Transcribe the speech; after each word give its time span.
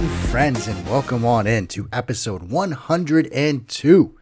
Again, 0.00 0.16
friends, 0.28 0.66
and 0.66 0.86
welcome 0.88 1.26
on 1.26 1.46
in 1.46 1.66
to 1.66 1.86
episode 1.92 2.44
102 2.44 4.18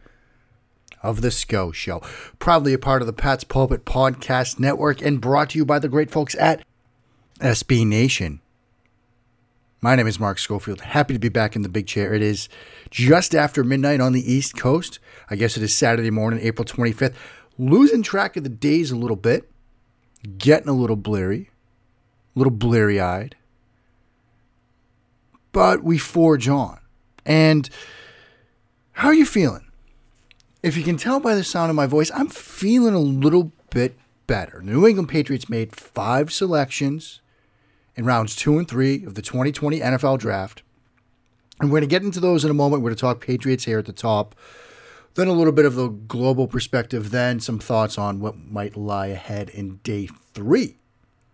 of 1.01 1.21
The 1.21 1.31
SCO 1.31 1.71
Show. 1.71 2.01
Proudly 2.37 2.73
a 2.73 2.77
part 2.77 3.01
of 3.01 3.05
the 3.05 3.13
Pat's 3.13 3.45
Pulpit 3.45 3.85
Podcast 3.85 4.59
Network 4.59 5.01
and 5.01 5.21
brought 5.21 5.51
to 5.51 5.57
you 5.57 5.63
by 5.63 5.79
the 5.79 5.87
great 5.87 6.11
folks 6.11 6.35
at 6.35 6.65
SB 7.39 7.87
Nation. 7.87 8.41
My 9.79 9.95
name 9.95 10.05
is 10.05 10.19
Mark 10.19 10.37
Schofield. 10.37 10.81
Happy 10.81 11.13
to 11.13 11.19
be 11.19 11.29
back 11.29 11.55
in 11.55 11.61
the 11.61 11.69
big 11.69 11.87
chair. 11.87 12.13
It 12.13 12.21
is 12.21 12.49
just 12.89 13.33
after 13.33 13.63
midnight 13.63 14.01
on 14.01 14.11
the 14.11 14.33
East 14.33 14.57
Coast. 14.57 14.99
I 15.29 15.37
guess 15.37 15.55
it 15.55 15.63
is 15.63 15.73
Saturday 15.73 16.11
morning, 16.11 16.41
April 16.41 16.65
25th. 16.65 17.15
Losing 17.57 18.03
track 18.03 18.35
of 18.35 18.43
the 18.43 18.49
days 18.49 18.91
a 18.91 18.97
little 18.97 19.15
bit, 19.15 19.49
getting 20.37 20.67
a 20.67 20.73
little 20.73 20.97
bleary, 20.97 21.51
a 22.35 22.39
little 22.39 22.51
bleary 22.51 22.99
eyed. 22.99 23.37
But 25.51 25.83
we 25.83 25.97
forge 25.97 26.47
on. 26.47 26.79
And 27.25 27.69
how 28.93 29.07
are 29.07 29.13
you 29.13 29.25
feeling? 29.25 29.65
If 30.61 30.75
you 30.75 30.83
can 30.83 30.97
tell 30.97 31.19
by 31.19 31.35
the 31.35 31.43
sound 31.43 31.69
of 31.69 31.75
my 31.75 31.87
voice, 31.87 32.11
I'm 32.13 32.27
feeling 32.27 32.93
a 32.93 32.99
little 32.99 33.51
bit 33.69 33.97
better. 34.27 34.59
The 34.59 34.71
New 34.71 34.85
England 34.85 35.09
Patriots 35.09 35.49
made 35.49 35.75
five 35.75 36.31
selections 36.31 37.21
in 37.95 38.05
rounds 38.05 38.35
two 38.35 38.57
and 38.57 38.67
three 38.67 39.03
of 39.05 39.15
the 39.15 39.21
2020 39.21 39.79
NFL 39.79 40.19
draft. 40.19 40.63
And 41.59 41.69
we're 41.69 41.79
going 41.79 41.89
to 41.89 41.93
get 41.93 42.03
into 42.03 42.19
those 42.19 42.45
in 42.45 42.51
a 42.51 42.53
moment. 42.53 42.81
We're 42.81 42.89
going 42.89 42.97
to 42.97 43.01
talk 43.01 43.21
Patriots 43.21 43.65
here 43.65 43.79
at 43.79 43.85
the 43.85 43.93
top, 43.93 44.35
then 45.15 45.27
a 45.27 45.33
little 45.33 45.51
bit 45.51 45.65
of 45.65 45.75
the 45.75 45.89
global 45.89 46.47
perspective, 46.47 47.11
then 47.11 47.39
some 47.39 47.59
thoughts 47.59 47.97
on 47.97 48.19
what 48.19 48.37
might 48.37 48.77
lie 48.77 49.07
ahead 49.07 49.49
in 49.49 49.77
day 49.83 50.07
three 50.33 50.77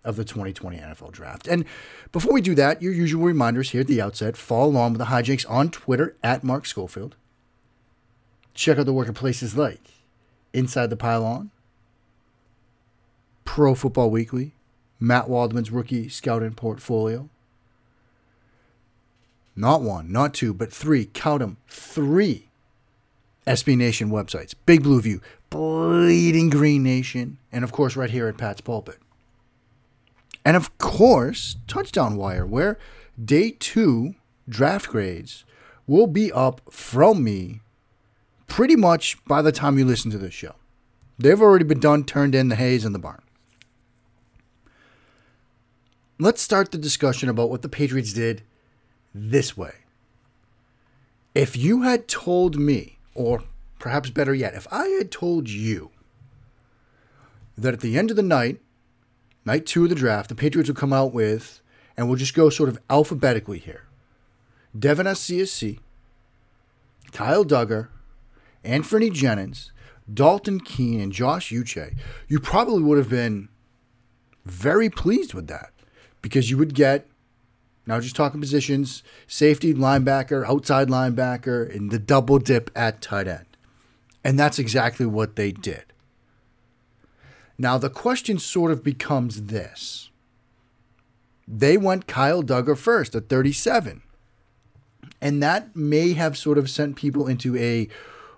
of 0.05 0.15
the 0.15 0.23
2020 0.23 0.77
NFL 0.77 1.11
draft. 1.11 1.47
And 1.47 1.65
before 2.11 2.33
we 2.33 2.41
do 2.41 2.55
that, 2.55 2.81
your 2.81 2.93
usual 2.93 3.23
reminders 3.25 3.71
here 3.71 3.81
at 3.81 3.87
the 3.87 4.01
outset 4.01 4.37
follow 4.37 4.67
along 4.67 4.93
with 4.93 4.99
the 4.99 5.05
hijinks 5.05 5.49
on 5.49 5.69
Twitter 5.69 6.15
at 6.23 6.43
Mark 6.43 6.65
Schofield. 6.65 7.15
Check 8.53 8.77
out 8.77 8.85
the 8.85 8.93
work 8.93 9.09
of 9.09 9.15
places 9.15 9.57
like 9.57 9.81
Inside 10.53 10.89
the 10.89 10.95
Pylon, 10.95 11.51
Pro 13.43 13.75
Football 13.75 14.09
Weekly, 14.09 14.53
Matt 14.99 15.27
Waldman's 15.27 15.71
rookie 15.71 16.07
scouting 16.07 16.53
portfolio. 16.53 17.29
Not 19.55 19.81
one, 19.81 20.11
not 20.11 20.33
two, 20.33 20.53
but 20.53 20.71
three. 20.71 21.05
Count 21.05 21.39
them. 21.39 21.57
Three 21.67 22.49
SB 23.47 23.77
Nation 23.77 24.09
websites. 24.09 24.53
Big 24.65 24.83
Blue 24.83 25.01
View, 25.01 25.21
Bleeding 25.49 26.49
Green 26.49 26.83
Nation, 26.83 27.37
and 27.51 27.63
of 27.63 27.71
course, 27.71 27.95
right 27.95 28.09
here 28.09 28.27
at 28.27 28.37
Pat's 28.37 28.61
Pulpit. 28.61 28.97
And 30.45 30.55
of 30.55 30.77
course, 30.77 31.57
Touchdown 31.67 32.15
Wire, 32.15 32.45
where 32.45 32.77
day 33.23 33.51
two 33.51 34.15
draft 34.47 34.87
grades 34.87 35.43
will 35.87 36.07
be 36.07 36.31
up 36.31 36.61
from 36.71 37.23
me 37.23 37.61
pretty 38.47 38.75
much 38.75 39.17
by 39.25 39.41
the 39.41 39.51
time 39.51 39.77
you 39.77 39.85
listen 39.85 40.11
to 40.11 40.17
this 40.17 40.33
show. 40.33 40.55
They've 41.17 41.41
already 41.41 41.65
been 41.65 41.79
done, 41.79 42.03
turned 42.03 42.35
in 42.35 42.49
the 42.49 42.55
haze 42.55 42.85
in 42.85 42.93
the 42.93 42.99
barn 42.99 43.21
let's 46.19 46.41
start 46.41 46.71
the 46.71 46.77
discussion 46.77 47.29
about 47.29 47.49
what 47.49 47.61
the 47.61 47.69
Patriots 47.69 48.13
did 48.13 48.43
this 49.13 49.57
way. 49.57 49.73
If 51.33 51.57
you 51.57 51.81
had 51.81 52.07
told 52.07 52.57
me, 52.57 52.97
or 53.13 53.43
perhaps 53.79 54.09
better 54.09 54.33
yet, 54.33 54.53
if 54.53 54.67
I 54.71 54.87
had 54.87 55.11
told 55.11 55.49
you 55.49 55.91
that 57.57 57.73
at 57.73 57.81
the 57.81 57.97
end 57.97 58.09
of 58.09 58.15
the 58.15 58.23
night, 58.23 58.61
night 59.45 59.65
two 59.65 59.83
of 59.83 59.89
the 59.89 59.95
draft, 59.95 60.29
the 60.29 60.35
Patriots 60.35 60.69
would 60.69 60.77
come 60.77 60.93
out 60.93 61.13
with, 61.13 61.61
and 61.95 62.07
we'll 62.07 62.17
just 62.17 62.33
go 62.33 62.49
sort 62.49 62.69
of 62.69 62.79
alphabetically 62.89 63.59
here 63.59 63.83
Devin 64.77 65.05
Asiasi, 65.05 65.79
Kyle 67.11 67.45
Dugger, 67.45 67.87
Anfernee 68.63 69.13
Jennings, 69.13 69.71
Dalton 70.11 70.59
Keene, 70.59 70.99
and 70.99 71.11
Josh 71.11 71.51
Uche, 71.51 71.95
you 72.27 72.39
probably 72.39 72.83
would 72.83 72.97
have 72.97 73.09
been 73.09 73.49
very 74.43 74.89
pleased 74.89 75.33
with 75.33 75.47
that 75.47 75.71
because 76.21 76.49
you 76.49 76.57
would 76.57 76.73
get 76.73 77.07
now 77.87 77.99
just 77.99 78.15
talking 78.15 78.41
positions, 78.41 79.03
safety, 79.27 79.73
linebacker, 79.73 80.45
outside 80.47 80.87
linebacker, 80.87 81.73
and 81.73 81.91
the 81.91 81.99
double 81.99 82.39
dip 82.39 82.71
at 82.75 83.01
tight 83.01 83.27
end. 83.27 83.45
And 84.23 84.39
that's 84.39 84.57
exactly 84.57 85.05
what 85.05 85.35
they 85.35 85.51
did. 85.51 85.85
Now 87.57 87.77
the 87.77 87.89
question 87.89 88.39
sort 88.39 88.71
of 88.71 88.83
becomes 88.83 89.43
this. 89.43 90.09
They 91.47 91.77
went 91.77 92.07
Kyle 92.07 92.43
Dugger 92.43 92.77
first 92.77 93.15
at 93.15 93.29
37. 93.29 94.01
And 95.21 95.41
that 95.41 95.75
may 95.75 96.13
have 96.13 96.37
sort 96.37 96.57
of 96.57 96.69
sent 96.69 96.95
people 96.95 97.27
into 97.27 97.55
a, 97.57 97.87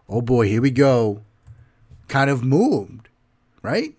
oh 0.08 0.22
boy, 0.22 0.48
here 0.48 0.62
we 0.62 0.72
go, 0.72 1.22
kind 2.08 2.30
of 2.30 2.44
moved, 2.44 3.10
right? 3.62 3.94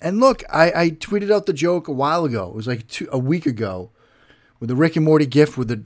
And 0.00 0.20
look, 0.20 0.42
I, 0.52 0.72
I 0.72 0.90
tweeted 0.90 1.32
out 1.32 1.46
the 1.46 1.52
joke 1.52 1.88
a 1.88 1.92
while 1.92 2.24
ago. 2.24 2.48
It 2.48 2.54
was 2.54 2.66
like 2.66 2.86
two, 2.86 3.08
a 3.10 3.18
week 3.18 3.46
ago 3.46 3.90
with 4.60 4.68
the 4.68 4.76
Rick 4.76 4.96
and 4.96 5.04
Morty 5.04 5.26
gift 5.26 5.58
with 5.58 5.68
the 5.68 5.84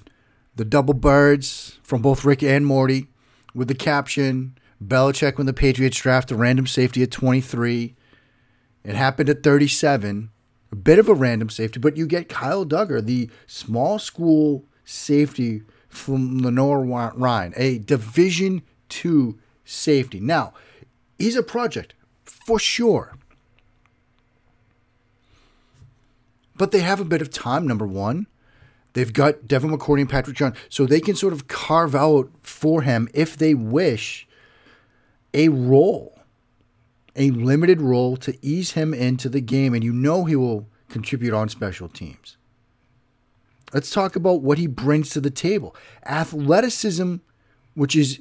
the 0.57 0.65
double 0.65 0.95
birds 0.95 1.79
from 1.83 2.03
both 2.03 2.25
Rick 2.25 2.43
and 2.43 2.67
Morty 2.67 3.07
with 3.55 3.69
the 3.69 3.75
caption 3.75 4.59
Belichick 4.85 5.39
when 5.39 5.47
the 5.47 5.53
Patriots 5.53 5.99
draft 5.99 6.31
a 6.31 6.37
random 6.37 6.67
safety 6.67 7.03
at 7.03 7.11
23. 7.11 7.95
It 8.85 8.95
happened 8.95 9.29
at 9.29 9.43
37. 9.43 10.31
A 10.73 10.77
bit 10.77 10.99
of 11.01 11.09
a 11.09 11.15
random 11.15 11.51
safety, 11.51 11.81
but 11.81 11.97
you 11.97 12.07
get 12.07 12.29
Kyle 12.29 12.65
Dugger, 12.65 13.05
the 13.05 13.29
small 13.47 13.99
school 13.99 14.65
safety 14.85 15.63
from 15.89 16.39
Lenoir-Rhyne, 16.39 17.53
a 17.57 17.79
Division 17.79 18.63
two 18.89 19.39
safety. 19.65 20.21
Now, 20.21 20.55
he's 21.19 21.35
a 21.35 21.43
project 21.43 21.95
for 22.25 22.61
sure. 22.61 23.17
but 26.61 26.73
they 26.73 26.81
have 26.81 27.01
a 27.01 27.07
bit 27.07 27.23
of 27.23 27.31
time, 27.31 27.67
number 27.67 27.87
one. 27.87 28.27
They've 28.93 29.15
got 29.15 29.49
Devin 29.49 29.71
McCourty 29.71 30.03
and 30.03 30.11
Patrick 30.11 30.37
Chung, 30.37 30.55
so 30.69 30.85
they 30.85 31.01
can 31.01 31.17
sort 31.17 31.33
of 31.33 31.49
carve 31.49 31.95
out 31.95 32.31
for 32.43 32.83
him, 32.83 33.09
if 33.15 33.35
they 33.35 33.55
wish, 33.55 34.29
a 35.33 35.49
role, 35.49 36.20
a 37.17 37.31
limited 37.31 37.81
role 37.81 38.17
to 38.19 38.37
ease 38.45 38.73
him 38.73 38.95
into 38.95 39.29
the 39.29 39.41
game, 39.41 39.75
and 39.75 39.83
you 39.83 39.93
know 39.93 40.25
he 40.25 40.37
will 40.37 40.69
contribute 40.89 41.35
on 41.35 41.49
special 41.49 41.89
teams. 41.89 42.37
Let's 43.73 43.91
talk 43.91 44.17
about 44.17 44.43
what 44.43 44.59
he 44.59 44.67
brings 44.67 45.11
to 45.11 45.21
the 45.21 45.31
table. 45.31 45.77
Athleticism, 46.05 47.17
which 47.75 47.95
is 47.95 48.21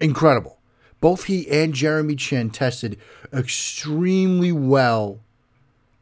incredible. 0.00 0.58
Both 1.00 1.24
he 1.24 1.50
and 1.50 1.74
Jeremy 1.74 2.16
Chinn 2.16 2.50
tested 2.50 2.98
extremely 3.32 4.52
well 4.52 5.20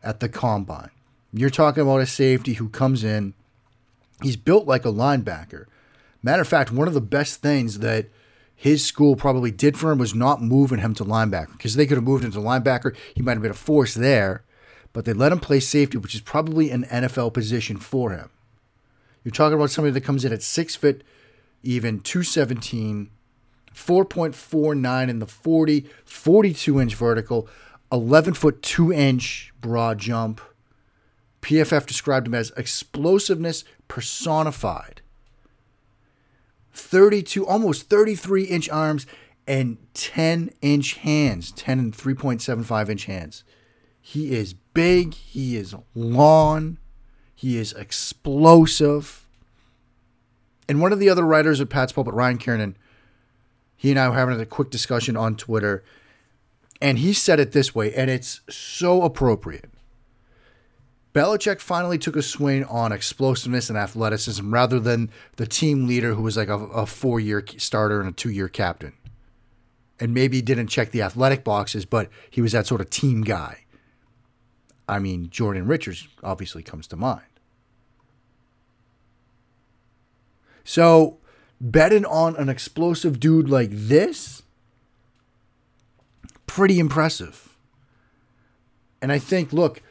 at 0.03 0.20
the 0.20 0.28
combine. 0.28 0.91
You're 1.32 1.50
talking 1.50 1.82
about 1.82 2.03
a 2.03 2.06
safety 2.06 2.54
who 2.54 2.69
comes 2.69 3.03
in. 3.03 3.34
He's 4.20 4.36
built 4.36 4.66
like 4.66 4.84
a 4.84 4.92
linebacker. 4.92 5.64
Matter 6.22 6.42
of 6.42 6.48
fact, 6.48 6.70
one 6.70 6.86
of 6.86 6.94
the 6.94 7.00
best 7.00 7.41
things 7.41 7.78
that 7.80 8.10
his 8.62 8.86
school 8.86 9.16
probably 9.16 9.50
did 9.50 9.76
for 9.76 9.90
him 9.90 9.98
was 9.98 10.14
not 10.14 10.40
moving 10.40 10.78
him 10.78 10.94
to 10.94 11.04
linebacker 11.04 11.50
because 11.50 11.74
they 11.74 11.84
could 11.84 11.96
have 11.96 12.04
moved 12.04 12.22
him 12.24 12.30
to 12.30 12.38
linebacker. 12.38 12.94
He 13.12 13.20
might 13.20 13.32
have 13.32 13.42
been 13.42 13.50
a 13.50 13.54
force 13.54 13.92
there, 13.92 14.44
but 14.92 15.04
they 15.04 15.12
let 15.12 15.32
him 15.32 15.40
play 15.40 15.58
safety, 15.58 15.98
which 15.98 16.14
is 16.14 16.20
probably 16.20 16.70
an 16.70 16.84
NFL 16.84 17.34
position 17.34 17.76
for 17.76 18.12
him. 18.12 18.30
You're 19.24 19.32
talking 19.32 19.54
about 19.54 19.72
somebody 19.72 19.94
that 19.94 20.04
comes 20.04 20.24
in 20.24 20.32
at 20.32 20.44
six 20.44 20.76
foot, 20.76 21.03
even 21.64 21.98
217, 22.03 23.10
4.49 23.74 25.08
in 25.08 25.18
the 25.18 25.26
40, 25.26 25.86
42 26.04 26.80
inch 26.80 26.94
vertical, 26.94 27.48
11 27.91 28.34
foot 28.34 28.62
2 28.62 28.92
inch 28.92 29.53
broad 29.60 29.98
jump. 29.98 30.41
PFF 31.41 31.84
described 31.84 32.28
him 32.28 32.34
as 32.36 32.53
explosiveness 32.56 33.65
personified. 33.88 35.02
32, 36.72 37.47
almost 37.47 37.89
33 37.89 38.45
inch 38.45 38.69
arms 38.71 39.07
and 39.47 39.78
10 39.95 40.51
inch 40.60 40.95
hands, 40.95 41.53
10 41.53 41.78
and 41.78 41.97
3.75 41.97 42.89
inch 42.89 43.04
hands. 43.07 43.45
He 44.01 44.33
is 44.33 44.54
big, 44.54 45.15
he 45.15 45.57
is 45.57 45.74
long, 45.95 46.78
he 47.34 47.57
is 47.57 47.72
explosive. 47.72 49.27
And 50.69 50.80
one 50.80 50.92
of 50.92 50.98
the 50.98 51.09
other 51.09 51.24
writers 51.24 51.60
at 51.60 51.69
Pat's 51.69 51.92
Pulpit, 51.92 52.15
Ryan 52.15 52.39
Kiernan, 52.39 52.77
he 53.77 53.91
and 53.91 53.98
I 53.98 54.09
were 54.09 54.15
having 54.15 54.41
a 54.41 54.47
quick 54.47 54.71
discussion 54.71 55.16
on 55.16 55.36
Twitter, 55.36 55.83
and 56.80 56.98
he 56.98 57.13
said 57.13 57.41
it 57.41 57.53
this 57.53 57.75
way, 57.75 57.92
and 57.95 58.10
it's 58.10 58.41
so 58.48 59.03
appropriate. 59.03 59.72
Belichick 61.14 61.60
finally 61.60 61.98
took 61.98 62.16
a 62.16 62.22
swing 62.22 62.64
on 62.64 62.91
explosiveness 62.91 63.68
and 63.68 63.76
athleticism 63.76 64.53
rather 64.53 64.80
than 64.80 65.10
the 65.36 65.47
team 65.47 65.86
leader 65.86 66.14
who 66.14 66.22
was 66.22 66.36
like 66.36 66.48
a, 66.48 66.54
a 66.54 66.86
four 66.86 67.20
year 67.20 67.44
starter 67.59 68.00
and 68.00 68.09
a 68.09 68.12
two 68.12 68.30
year 68.30 68.48
captain. 68.48 68.94
And 70.00 70.14
maybe 70.14 70.41
didn't 70.42 70.68
check 70.68 70.91
the 70.91 71.03
athletic 71.03 71.44
boxes, 71.44 71.84
but 71.84 72.09
he 72.30 72.41
was 72.41 72.53
that 72.53 72.66
sort 72.66 72.80
of 72.80 72.91
team 72.91 73.22
guy. 73.22 73.64
I 74.88 74.98
mean, 74.98 75.28
Jordan 75.30 75.66
Richards 75.66 76.09
obviously 76.22 76.62
comes 76.62 76.86
to 76.88 76.97
mind. 76.97 77.22
So 80.65 81.18
betting 81.60 82.04
on 82.04 82.36
an 82.36 82.48
explosive 82.48 83.20
dude 83.20 83.48
like 83.48 83.70
this, 83.70 84.42
pretty 86.47 86.78
impressive. 86.78 87.56
And 89.00 89.12
I 89.12 89.18
think, 89.18 89.53
look, 89.53 89.82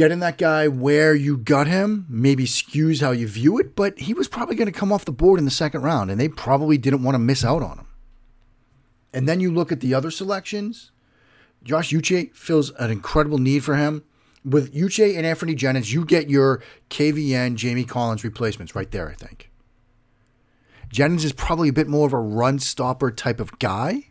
getting 0.00 0.20
that 0.20 0.38
guy 0.38 0.66
where 0.66 1.14
you 1.14 1.36
got 1.36 1.66
him 1.66 2.06
maybe 2.08 2.46
skews 2.46 3.02
how 3.02 3.10
you 3.10 3.28
view 3.28 3.58
it, 3.58 3.76
but 3.76 3.98
he 3.98 4.14
was 4.14 4.28
probably 4.28 4.56
going 4.56 4.64
to 4.64 4.72
come 4.72 4.90
off 4.90 5.04
the 5.04 5.12
board 5.12 5.38
in 5.38 5.44
the 5.44 5.50
second 5.50 5.82
round, 5.82 6.10
and 6.10 6.18
they 6.18 6.26
probably 6.26 6.78
didn't 6.78 7.02
want 7.02 7.14
to 7.14 7.18
miss 7.18 7.44
out 7.44 7.62
on 7.62 7.76
him. 7.76 7.86
And 9.12 9.28
then 9.28 9.40
you 9.40 9.52
look 9.52 9.70
at 9.70 9.80
the 9.80 9.92
other 9.92 10.10
selections. 10.10 10.90
Josh 11.62 11.90
Uche 11.90 12.34
feels 12.34 12.70
an 12.78 12.90
incredible 12.90 13.36
need 13.36 13.62
for 13.62 13.76
him. 13.76 14.02
With 14.42 14.72
Uche 14.72 15.18
and 15.18 15.26
Anfernee 15.26 15.54
Jennings, 15.54 15.92
you 15.92 16.06
get 16.06 16.30
your 16.30 16.62
KVN 16.88 17.56
Jamie 17.56 17.84
Collins 17.84 18.24
replacements 18.24 18.74
right 18.74 18.90
there, 18.90 19.10
I 19.10 19.14
think. 19.14 19.50
Jennings 20.88 21.26
is 21.26 21.34
probably 21.34 21.68
a 21.68 21.74
bit 21.74 21.88
more 21.88 22.06
of 22.06 22.14
a 22.14 22.18
run 22.18 22.58
stopper 22.58 23.10
type 23.10 23.38
of 23.38 23.58
guy. 23.58 24.04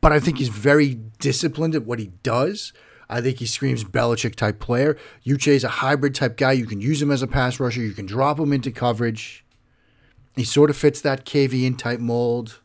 But 0.00 0.12
I 0.12 0.20
think 0.20 0.38
he's 0.38 0.50
very 0.50 0.94
disciplined 1.18 1.74
at 1.74 1.84
what 1.84 1.98
he 1.98 2.12
does. 2.22 2.72
I 3.08 3.20
think 3.20 3.38
he 3.38 3.46
screams 3.46 3.84
Belichick 3.84 4.34
type 4.34 4.60
player. 4.60 4.96
Uche 5.26 5.48
is 5.48 5.64
a 5.64 5.68
hybrid 5.68 6.14
type 6.14 6.36
guy. 6.36 6.52
You 6.52 6.66
can 6.66 6.80
use 6.80 7.00
him 7.00 7.10
as 7.10 7.22
a 7.22 7.26
pass 7.26 7.60
rusher. 7.60 7.82
You 7.82 7.92
can 7.92 8.06
drop 8.06 8.38
him 8.38 8.52
into 8.52 8.70
coverage. 8.70 9.44
He 10.36 10.44
sort 10.44 10.70
of 10.70 10.76
fits 10.76 11.00
that 11.02 11.24
KVN 11.24 11.78
type 11.78 12.00
mold. 12.00 12.60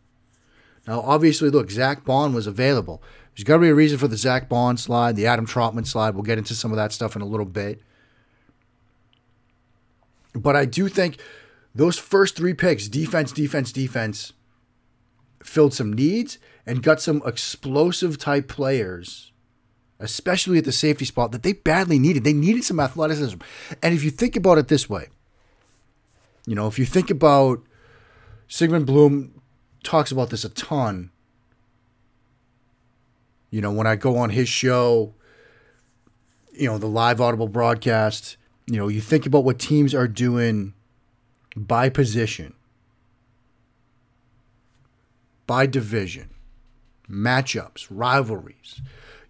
Now, 0.88 1.02
obviously, 1.02 1.50
look, 1.50 1.70
Zack 1.70 2.04
Baun 2.04 2.34
was 2.34 2.48
available. 2.48 3.04
There's 3.36 3.44
got 3.44 3.56
to 3.56 3.62
be 3.62 3.70
a 3.70 3.76
reason 3.76 3.98
for 3.98 4.08
the 4.08 4.18
Zack 4.18 4.50
Baun 4.50 4.76
slide, 4.78 5.16
the 5.16 5.28
Adam 5.28 5.46
Trautman 5.46 5.86
slide. 5.86 6.16
We'll 6.16 6.24
get 6.24 6.38
into 6.38 6.56
some 6.56 6.72
of 6.72 6.78
that 6.78 6.92
stuff 6.92 7.16
in 7.16 7.22
a 7.22 7.28
little 7.28 7.46
bit. 7.46 7.82
But 10.34 10.56
I 10.56 10.66
do 10.66 10.88
think 10.88 11.18
those 11.76 11.98
first 11.98 12.36
three 12.36 12.54
picks, 12.54 12.88
defense, 12.88 13.32
defense, 13.32 13.72
defense, 13.72 14.34
filled 15.44 15.74
some 15.74 15.94
needs 15.94 16.38
and 16.66 16.84
got 16.84 17.02
some 17.02 17.22
explosive 17.26 18.18
type 18.18 18.48
players, 18.48 19.32
especially 20.00 20.58
at 20.58 20.66
the 20.66 20.72
safety 20.72 21.06
spot 21.06 21.32
that 21.32 21.44
they 21.44 21.54
badly 21.54 22.00
needed. 22.00 22.24
They 22.24 22.34
needed 22.34 22.64
some 22.64 22.80
athleticism. 22.80 23.38
And 23.84 23.94
if 23.94 24.04
you 24.04 24.12
think 24.12 24.36
about 24.36 24.58
it 24.58 24.68
this 24.68 24.90
way, 24.90 25.08
you 26.46 26.56
know, 26.56 26.68
if 26.68 26.80
you 26.80 26.86
think 26.86 27.10
about 27.10 27.62
Sigmund 28.48 28.86
Bloom 28.88 29.40
talks 29.84 30.12
about 30.12 30.30
this 30.30 30.44
a 30.44 30.50
ton. 30.50 31.12
You 33.52 33.62
know, 33.62 33.72
when 33.72 33.88
I 33.88 33.96
go 33.96 34.18
on 34.18 34.32
his 34.32 34.50
show, 34.50 35.14
you 36.54 36.68
know, 36.68 36.78
the 36.78 36.88
live 36.88 37.22
audible 37.22 37.48
broadcast, 37.48 38.38
you 38.68 38.78
know, 38.78 38.88
you 38.88 39.02
think 39.02 39.26
about 39.26 39.44
what 39.44 39.60
teams 39.60 39.96
are 39.96 40.08
doing 40.08 40.74
by 41.56 41.90
position, 41.90 42.54
by 45.48 45.66
division, 45.66 46.30
matchups, 47.10 47.88
rivalries. 47.90 48.82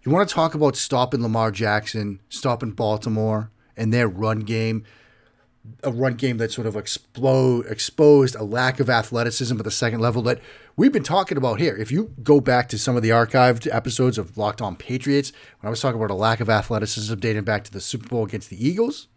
You 0.02 0.12
want 0.12 0.28
to 0.28 0.34
talk 0.34 0.54
about 0.54 0.76
stopping 0.76 1.22
Lamar 1.22 1.50
Jackson, 1.50 2.20
stopping 2.28 2.70
Baltimore 2.70 3.50
and 3.76 3.92
their 3.92 4.08
run 4.08 4.40
game 4.40 4.84
a 5.82 5.92
run 5.92 6.14
game 6.14 6.38
that 6.38 6.50
sort 6.50 6.66
of 6.66 6.76
explode 6.76 7.66
exposed 7.66 8.34
a 8.34 8.42
lack 8.42 8.80
of 8.80 8.88
athleticism 8.88 9.56
at 9.56 9.64
the 9.64 9.70
second 9.70 10.00
level 10.00 10.22
that 10.22 10.40
we've 10.76 10.92
been 10.92 11.02
talking 11.02 11.36
about 11.36 11.60
here. 11.60 11.76
If 11.76 11.92
you 11.92 12.14
go 12.22 12.40
back 12.40 12.68
to 12.70 12.78
some 12.78 12.96
of 12.96 13.02
the 13.02 13.10
archived 13.10 13.72
episodes 13.74 14.18
of 14.18 14.38
Locked 14.38 14.62
On 14.62 14.76
Patriots, 14.76 15.32
when 15.60 15.68
I 15.68 15.70
was 15.70 15.80
talking 15.80 16.00
about 16.00 16.12
a 16.12 16.16
lack 16.16 16.40
of 16.40 16.48
athleticism 16.48 17.14
dating 17.16 17.44
back 17.44 17.64
to 17.64 17.72
the 17.72 17.80
Super 17.80 18.08
Bowl 18.08 18.24
against 18.24 18.50
the 18.50 18.66
Eagles, 18.66 19.08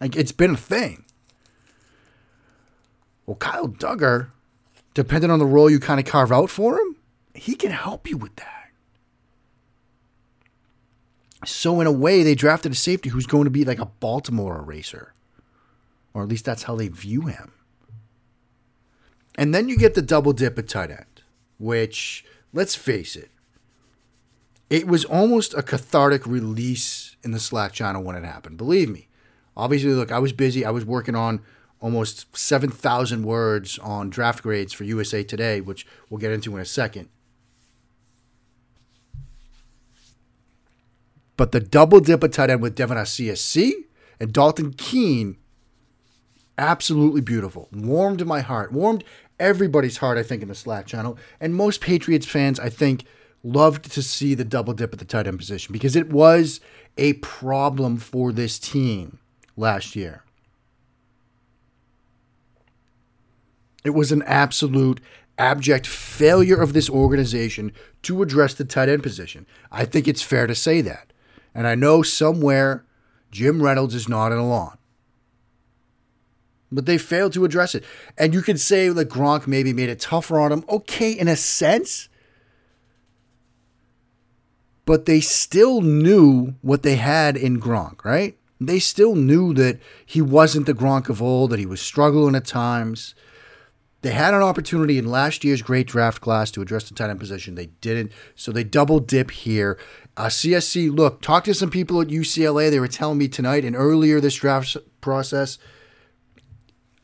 like 0.00 0.16
it's 0.16 0.32
been 0.32 0.52
a 0.52 0.56
thing. 0.56 1.04
Well, 3.26 3.36
Kyle 3.36 3.68
Dugger, 3.68 4.30
depending 4.94 5.30
on 5.30 5.38
the 5.38 5.46
role 5.46 5.70
you 5.70 5.80
kind 5.80 6.00
of 6.00 6.06
carve 6.06 6.32
out 6.32 6.50
for 6.50 6.78
him, 6.78 6.96
he 7.34 7.54
can 7.54 7.72
help 7.72 8.08
you 8.08 8.16
with 8.16 8.36
that. 8.36 8.57
So 11.44 11.80
in 11.80 11.86
a 11.86 11.92
way, 11.92 12.22
they 12.22 12.34
drafted 12.34 12.72
a 12.72 12.74
safety 12.74 13.10
who's 13.10 13.26
going 13.26 13.44
to 13.44 13.50
be 13.50 13.64
like 13.64 13.78
a 13.78 13.86
Baltimore 13.86 14.58
eraser 14.58 15.14
or 16.18 16.22
at 16.22 16.28
least 16.28 16.44
that's 16.44 16.64
how 16.64 16.74
they 16.74 16.88
view 16.88 17.22
him. 17.22 17.52
And 19.36 19.54
then 19.54 19.68
you 19.68 19.76
get 19.76 19.94
the 19.94 20.02
double 20.02 20.32
dip 20.32 20.58
at 20.58 20.68
tight 20.68 20.90
end, 20.90 21.22
which, 21.58 22.24
let's 22.52 22.74
face 22.74 23.14
it, 23.14 23.30
it 24.68 24.88
was 24.88 25.04
almost 25.04 25.54
a 25.54 25.62
cathartic 25.62 26.26
release 26.26 27.16
in 27.22 27.30
the 27.30 27.38
Slack 27.38 27.72
channel 27.72 28.02
when 28.02 28.16
it 28.16 28.24
happened. 28.24 28.58
Believe 28.58 28.88
me. 28.88 29.08
Obviously, 29.56 29.92
look, 29.92 30.10
I 30.10 30.18
was 30.18 30.32
busy. 30.32 30.64
I 30.64 30.70
was 30.70 30.84
working 30.84 31.14
on 31.14 31.40
almost 31.80 32.36
7,000 32.36 33.22
words 33.22 33.78
on 33.78 34.10
draft 34.10 34.42
grades 34.42 34.72
for 34.72 34.82
USA 34.84 35.22
Today, 35.22 35.60
which 35.60 35.86
we'll 36.10 36.18
get 36.18 36.32
into 36.32 36.54
in 36.56 36.60
a 36.60 36.64
second. 36.64 37.08
But 41.38 41.52
the 41.52 41.60
double 41.60 42.00
dip 42.00 42.22
at 42.24 42.32
tight 42.32 42.50
end 42.50 42.60
with 42.60 42.74
Devin 42.74 42.98
Asiasi 42.98 43.72
and 44.20 44.32
Dalton 44.32 44.74
Keene 44.74 45.38
absolutely 46.58 47.20
beautiful. 47.20 47.68
Warmed 47.72 48.26
my 48.26 48.40
heart. 48.40 48.72
Warmed 48.72 49.04
everybody's 49.38 49.98
heart, 49.98 50.18
I 50.18 50.24
think, 50.24 50.42
in 50.42 50.48
the 50.48 50.54
Slack 50.56 50.86
channel. 50.86 51.16
And 51.40 51.54
most 51.54 51.80
Patriots 51.80 52.26
fans, 52.26 52.58
I 52.58 52.68
think, 52.68 53.04
loved 53.44 53.90
to 53.92 54.02
see 54.02 54.34
the 54.34 54.44
double 54.44 54.74
dip 54.74 54.92
at 54.92 54.98
the 54.98 55.04
tight 55.04 55.28
end 55.28 55.38
position 55.38 55.72
because 55.72 55.94
it 55.94 56.12
was 56.12 56.60
a 56.96 57.12
problem 57.14 57.98
for 57.98 58.32
this 58.32 58.58
team 58.58 59.20
last 59.56 59.94
year. 59.94 60.24
It 63.84 63.90
was 63.90 64.10
an 64.10 64.22
absolute 64.22 65.00
abject 65.38 65.86
failure 65.86 66.60
of 66.60 66.72
this 66.72 66.90
organization 66.90 67.70
to 68.02 68.22
address 68.22 68.54
the 68.54 68.64
tight 68.64 68.88
end 68.88 69.04
position. 69.04 69.46
I 69.70 69.84
think 69.84 70.08
it's 70.08 70.20
fair 70.20 70.48
to 70.48 70.54
say 70.56 70.80
that. 70.80 71.12
And 71.54 71.66
I 71.66 71.74
know 71.74 72.02
somewhere 72.02 72.84
Jim 73.30 73.62
Reynolds 73.62 73.94
is 73.94 74.08
nodding 74.08 74.38
along 74.38 74.78
but 76.70 76.86
they 76.86 76.98
failed 76.98 77.32
to 77.32 77.44
address 77.44 77.74
it. 77.74 77.84
And 78.16 78.34
you 78.34 78.42
could 78.42 78.60
say 78.60 78.88
that 78.88 79.08
Gronk 79.08 79.46
maybe 79.46 79.72
made 79.72 79.88
it 79.88 80.00
tougher 80.00 80.38
on 80.38 80.52
him. 80.52 80.64
Okay, 80.68 81.12
in 81.12 81.28
a 81.28 81.36
sense. 81.36 82.08
But 84.84 85.06
they 85.06 85.20
still 85.20 85.80
knew 85.80 86.54
what 86.62 86.82
they 86.82 86.96
had 86.96 87.36
in 87.36 87.60
Gronk, 87.60 88.04
right? 88.04 88.38
They 88.60 88.78
still 88.78 89.14
knew 89.14 89.54
that 89.54 89.78
he 90.04 90.20
wasn't 90.20 90.66
the 90.66 90.74
Gronk 90.74 91.08
of 91.08 91.22
old, 91.22 91.50
that 91.50 91.58
he 91.58 91.66
was 91.66 91.80
struggling 91.80 92.34
at 92.34 92.46
times. 92.46 93.14
They 94.02 94.12
had 94.12 94.34
an 94.34 94.42
opportunity 94.42 94.98
in 94.98 95.06
last 95.06 95.44
year's 95.44 95.62
great 95.62 95.86
draft 95.86 96.20
class 96.20 96.50
to 96.52 96.62
address 96.62 96.88
the 96.88 96.94
tight 96.94 97.10
end 97.10 97.20
position. 97.20 97.54
They 97.54 97.66
didn't, 97.80 98.12
so 98.34 98.52
they 98.52 98.64
double 98.64 99.00
dip 99.00 99.30
here. 99.30 99.78
Uh, 100.18 100.26
CSC, 100.26 100.94
look, 100.94 101.22
talk 101.22 101.44
to 101.44 101.54
some 101.54 101.70
people 101.70 102.00
at 102.02 102.08
UCLA. 102.08 102.70
They 102.70 102.80
were 102.80 102.88
telling 102.88 103.16
me 103.16 103.28
tonight 103.28 103.64
and 103.64 103.74
earlier 103.74 104.20
this 104.20 104.34
draft 104.34 104.76
process– 105.00 105.56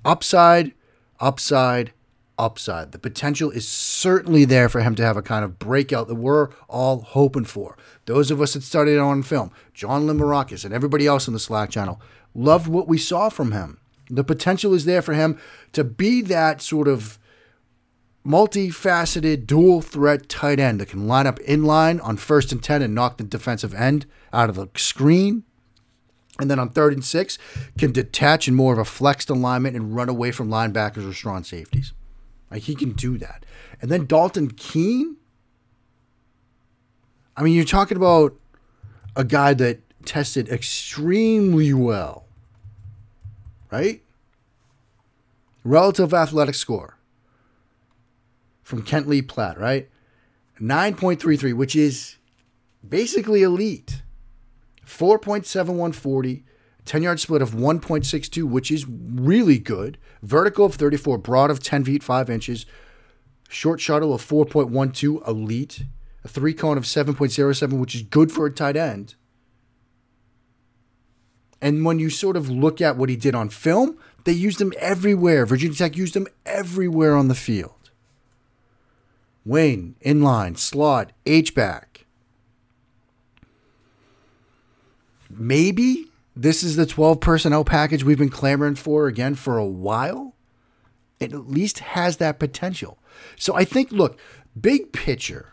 upside, 0.04 0.72
upside, 1.18 1.92
upside. 2.38 2.92
The 2.92 2.98
potential 2.98 3.50
is 3.50 3.66
certainly 3.66 4.44
there 4.44 4.68
for 4.68 4.80
him 4.80 4.94
to 4.96 5.04
have 5.04 5.16
a 5.16 5.22
kind 5.22 5.44
of 5.44 5.58
breakout 5.58 6.08
that 6.08 6.16
we're 6.16 6.50
all 6.68 7.00
hoping 7.00 7.44
for. 7.44 7.76
Those 8.06 8.30
of 8.30 8.40
us 8.40 8.54
that 8.54 8.62
studied 8.62 8.98
on 8.98 9.22
film, 9.22 9.50
John 9.72 10.06
Limarakis 10.06 10.64
and 10.64 10.74
everybody 10.74 11.06
else 11.06 11.26
in 11.26 11.32
the 11.32 11.40
Slack 11.40 11.70
channel, 11.70 12.00
loved 12.34 12.68
what 12.68 12.88
we 12.88 12.98
saw 12.98 13.28
from 13.28 13.52
him. 13.52 13.78
The 14.10 14.24
potential 14.24 14.74
is 14.74 14.84
there 14.84 15.02
for 15.02 15.14
him 15.14 15.38
to 15.72 15.82
be 15.82 16.20
that 16.22 16.60
sort 16.60 16.88
of 16.88 17.18
multifaceted 18.26 19.46
dual 19.46 19.82
threat 19.82 20.28
tight 20.28 20.58
end 20.58 20.80
that 20.80 20.88
can 20.88 21.06
line 21.06 21.26
up 21.26 21.38
in 21.40 21.64
line 21.64 22.00
on 22.00 22.16
first 22.16 22.52
and 22.52 22.62
10 22.62 22.82
and 22.82 22.94
knock 22.94 23.18
the 23.18 23.24
defensive 23.24 23.74
end 23.74 24.06
out 24.32 24.48
of 24.48 24.56
the 24.56 24.68
screen 24.76 25.44
and 26.40 26.50
then 26.50 26.58
on 26.58 26.70
third 26.70 26.92
and 26.92 27.04
six, 27.04 27.38
can 27.78 27.92
detach 27.92 28.48
in 28.48 28.54
more 28.54 28.72
of 28.72 28.78
a 28.78 28.84
flexed 28.84 29.30
alignment 29.30 29.76
and 29.76 29.94
run 29.94 30.08
away 30.08 30.32
from 30.32 30.48
linebackers 30.48 31.08
or 31.08 31.12
strong 31.12 31.44
safeties. 31.44 31.92
Like 32.50 32.62
he 32.62 32.74
can 32.74 32.92
do 32.92 33.18
that. 33.18 33.44
And 33.80 33.90
then 33.90 34.06
Dalton 34.06 34.50
Keene. 34.50 35.16
I 37.36 37.42
mean, 37.42 37.54
you're 37.54 37.64
talking 37.64 37.96
about 37.96 38.34
a 39.16 39.24
guy 39.24 39.54
that 39.54 39.80
tested 40.04 40.48
extremely 40.48 41.72
well, 41.72 42.26
right? 43.70 44.02
Relative 45.64 46.12
athletic 46.12 46.54
score 46.54 46.93
from 48.64 48.82
Kent 48.82 49.06
Lee 49.06 49.22
Platte, 49.22 49.58
right? 49.58 49.88
9.33, 50.60 51.54
which 51.54 51.76
is 51.76 52.16
basically 52.86 53.42
elite. 53.42 54.02
4.7140, 54.86 56.42
10 56.84 57.02
yard 57.02 57.20
split 57.20 57.42
of 57.42 57.52
1.62, 57.52 58.42
which 58.42 58.70
is 58.70 58.86
really 58.86 59.58
good. 59.58 59.98
Vertical 60.22 60.66
of 60.66 60.74
34, 60.74 61.18
broad 61.18 61.50
of 61.50 61.62
10 61.62 61.84
feet 61.84 62.02
5 62.02 62.30
inches, 62.30 62.66
short 63.48 63.80
shuttle 63.80 64.12
of 64.12 64.26
4.12, 64.26 65.26
elite. 65.28 65.84
A 66.24 66.28
three 66.28 66.54
cone 66.54 66.78
of 66.78 66.84
7.07, 66.84 67.78
which 67.78 67.94
is 67.94 68.02
good 68.02 68.32
for 68.32 68.46
a 68.46 68.50
tight 68.50 68.76
end. 68.76 69.14
And 71.60 71.84
when 71.84 71.98
you 71.98 72.08
sort 72.08 72.36
of 72.36 72.48
look 72.48 72.80
at 72.80 72.96
what 72.96 73.10
he 73.10 73.16
did 73.16 73.34
on 73.34 73.50
film, 73.50 73.98
They 74.24 74.32
used 74.32 74.60
him 74.60 74.72
everywhere. 74.78 75.44
Virginia 75.44 75.76
Tech 75.76 75.96
used 75.96 76.16
him 76.16 76.26
everywhere 76.46 77.14
on 77.14 77.28
the 77.28 77.34
field. 77.34 77.73
Wayne, 79.44 79.96
inline, 80.04 80.56
slot, 80.56 81.12
H-back. 81.26 82.06
Maybe 85.28 86.06
this 86.36 86.62
is 86.62 86.76
the 86.76 86.86
12 86.86 87.20
personnel 87.20 87.64
package 87.64 88.04
we've 88.04 88.18
been 88.18 88.28
clamoring 88.28 88.76
for 88.76 89.06
again 89.06 89.34
for 89.34 89.58
a 89.58 89.66
while. 89.66 90.34
It 91.20 91.32
at 91.32 91.48
least 91.48 91.80
has 91.80 92.16
that 92.18 92.38
potential. 92.38 92.98
So 93.36 93.54
I 93.54 93.64
think, 93.64 93.92
look, 93.92 94.18
big 94.60 94.92
picture, 94.92 95.52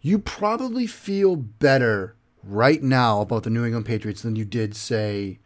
you 0.00 0.18
probably 0.18 0.86
feel 0.86 1.36
better 1.36 2.16
right 2.42 2.82
now 2.82 3.20
about 3.20 3.44
the 3.44 3.50
New 3.50 3.64
England 3.64 3.86
Patriots 3.86 4.22
than 4.22 4.34
you 4.34 4.44
did, 4.44 4.74
say, 4.74 5.38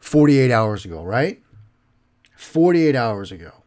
48 0.00 0.50
hours 0.50 0.84
ago, 0.84 1.02
right? 1.02 1.42
48 2.42 2.96
hours 2.96 3.32
ago. 3.32 3.62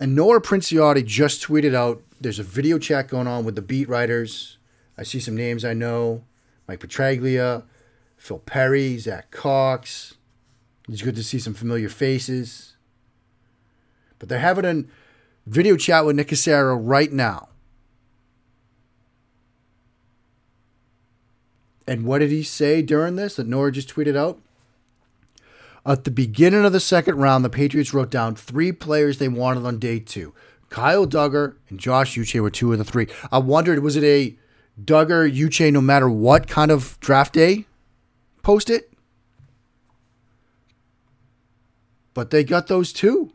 And 0.00 0.14
Nora 0.14 0.40
Princiotti 0.42 1.04
just 1.06 1.42
tweeted 1.42 1.74
out 1.74 2.02
there's 2.20 2.38
a 2.38 2.44
video 2.44 2.78
chat 2.78 3.08
going 3.08 3.26
on 3.26 3.44
with 3.44 3.54
the 3.54 3.62
beat 3.62 3.88
writers. 3.88 4.58
I 4.98 5.04
see 5.04 5.20
some 5.20 5.36
names 5.36 5.64
I 5.64 5.74
know 5.74 6.24
Mike 6.66 6.80
Petraglia, 6.80 7.64
Phil 8.16 8.40
Perry, 8.40 8.98
Zach 8.98 9.30
Cox. 9.30 10.16
It's 10.88 11.02
good 11.02 11.16
to 11.16 11.22
see 11.22 11.38
some 11.38 11.54
familiar 11.54 11.88
faces. 11.88 12.74
But 14.18 14.28
they're 14.28 14.40
having 14.40 14.64
a 14.64 14.84
video 15.46 15.76
chat 15.76 16.04
with 16.04 16.16
Nick 16.16 16.28
Caserio 16.28 16.78
right 16.78 17.12
now. 17.12 17.48
And 21.86 22.04
what 22.04 22.18
did 22.18 22.30
he 22.30 22.42
say 22.42 22.82
during 22.82 23.16
this 23.16 23.36
that 23.36 23.46
Nora 23.46 23.72
just 23.72 23.88
tweeted 23.88 24.16
out? 24.16 24.40
At 25.86 26.04
the 26.04 26.10
beginning 26.10 26.64
of 26.64 26.72
the 26.72 26.80
second 26.80 27.16
round, 27.16 27.44
the 27.44 27.50
Patriots 27.50 27.94
wrote 27.94 28.10
down 28.10 28.34
three 28.34 28.72
players 28.72 29.18
they 29.18 29.28
wanted 29.28 29.64
on 29.64 29.78
day 29.78 29.98
two. 29.98 30.34
Kyle 30.70 31.06
Dugger 31.06 31.56
and 31.68 31.80
Josh 31.80 32.16
Uche 32.16 32.40
were 32.40 32.50
two 32.50 32.72
of 32.72 32.78
the 32.78 32.84
three. 32.84 33.06
I 33.32 33.38
wondered, 33.38 33.82
was 33.82 33.96
it 33.96 34.04
a 34.04 34.36
Dugger, 34.82 35.32
Uche, 35.32 35.72
no 35.72 35.80
matter 35.80 36.08
what 36.08 36.46
kind 36.46 36.70
of 36.70 36.98
draft 37.00 37.34
day 37.34 37.66
post 38.42 38.70
it? 38.70 38.92
But 42.14 42.30
they 42.30 42.44
got 42.44 42.66
those 42.66 42.92
two. 42.92 43.32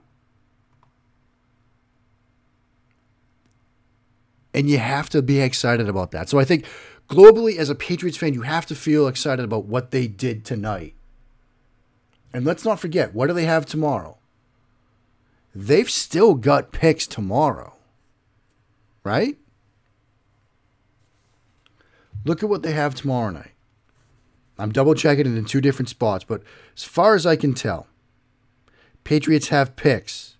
And 4.53 4.69
you 4.69 4.77
have 4.77 5.09
to 5.09 5.21
be 5.23 5.39
excited 5.39 5.89
about 5.89 6.11
that. 6.11 6.29
So 6.29 6.37
I 6.37 6.45
think 6.45 6.65
globally, 7.09 7.57
as 7.57 7.69
a 7.69 7.75
Patriots 7.75 8.17
fan, 8.17 8.33
you 8.35 8.43
have 8.43 8.67
to 8.67 8.75
feel 8.75 9.07
excited 9.07 9.43
about 9.43 9.65
what 9.65 9.89
they 9.91 10.07
did 10.07 10.45
tonight. 10.45 10.93
And 12.33 12.45
let's 12.45 12.65
not 12.65 12.79
forget, 12.79 13.13
what 13.13 13.27
do 13.27 13.33
they 13.33 13.45
have 13.45 13.65
tomorrow? 13.65 14.17
They've 15.53 15.89
still 15.89 16.33
got 16.33 16.71
picks 16.71 17.05
tomorrow, 17.05 17.75
right? 19.03 19.37
Look 22.25 22.41
at 22.41 22.49
what 22.49 22.63
they 22.63 22.71
have 22.71 22.95
tomorrow 22.95 23.29
night. 23.29 23.51
I'm 24.57 24.71
double 24.71 24.95
checking 24.95 25.27
it 25.27 25.37
in 25.37 25.45
two 25.45 25.61
different 25.61 25.89
spots, 25.89 26.23
but 26.23 26.41
as 26.75 26.83
far 26.83 27.15
as 27.15 27.25
I 27.25 27.35
can 27.35 27.53
tell, 27.53 27.87
Patriots 29.03 29.49
have 29.49 29.75
picks 29.75 30.37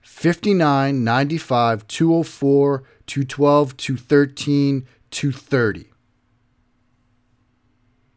59, 0.00 1.04
95, 1.04 1.86
204, 1.86 2.82
212, 3.06 3.76
213, 3.76 4.86
230. 5.10 5.88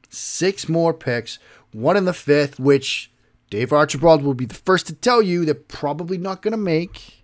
Six 0.09 0.69
more 0.69 0.93
picks, 0.93 1.39
one 1.75 1.97
in 1.97 2.05
the 2.05 2.13
fifth, 2.13 2.59
which 2.59 3.11
Dave 3.49 3.73
Archibald 3.73 4.23
will 4.23 4.33
be 4.33 4.45
the 4.45 4.55
first 4.55 4.87
to 4.87 4.93
tell 4.93 5.21
you 5.21 5.43
they're 5.45 5.53
probably 5.53 6.17
not 6.17 6.41
going 6.41 6.53
to 6.53 6.57
make. 6.57 7.23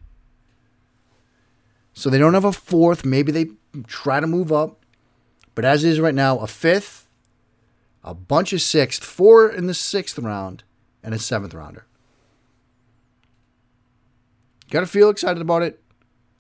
So 1.94 2.10
they 2.10 2.18
don't 2.18 2.34
have 2.34 2.46
a 2.46 2.52
fourth. 2.52 3.06
Maybe 3.06 3.32
they 3.32 3.48
try 3.88 4.20
to 4.20 4.28
move 4.28 4.52
up. 4.52 4.86
But 5.56 5.66
as 5.66 5.84
it 5.84 5.90
is 5.90 6.00
right 6.00 6.16
now, 6.16 6.38
a 6.40 6.48
fifth, 6.48 7.08
a 8.04 8.14
bunch 8.14 8.54
of 8.54 8.62
sixth, 8.62 9.04
four 9.04 9.50
in 9.50 9.68
the 9.68 9.74
sixth 9.74 10.18
round, 10.18 10.64
and 11.04 11.14
a 11.14 11.20
seventh 11.20 11.54
rounder. 11.54 11.86
Got 14.70 14.82
to 14.82 14.88
feel 14.88 15.10
excited 15.10 15.42
about 15.42 15.64
it. 15.64 15.82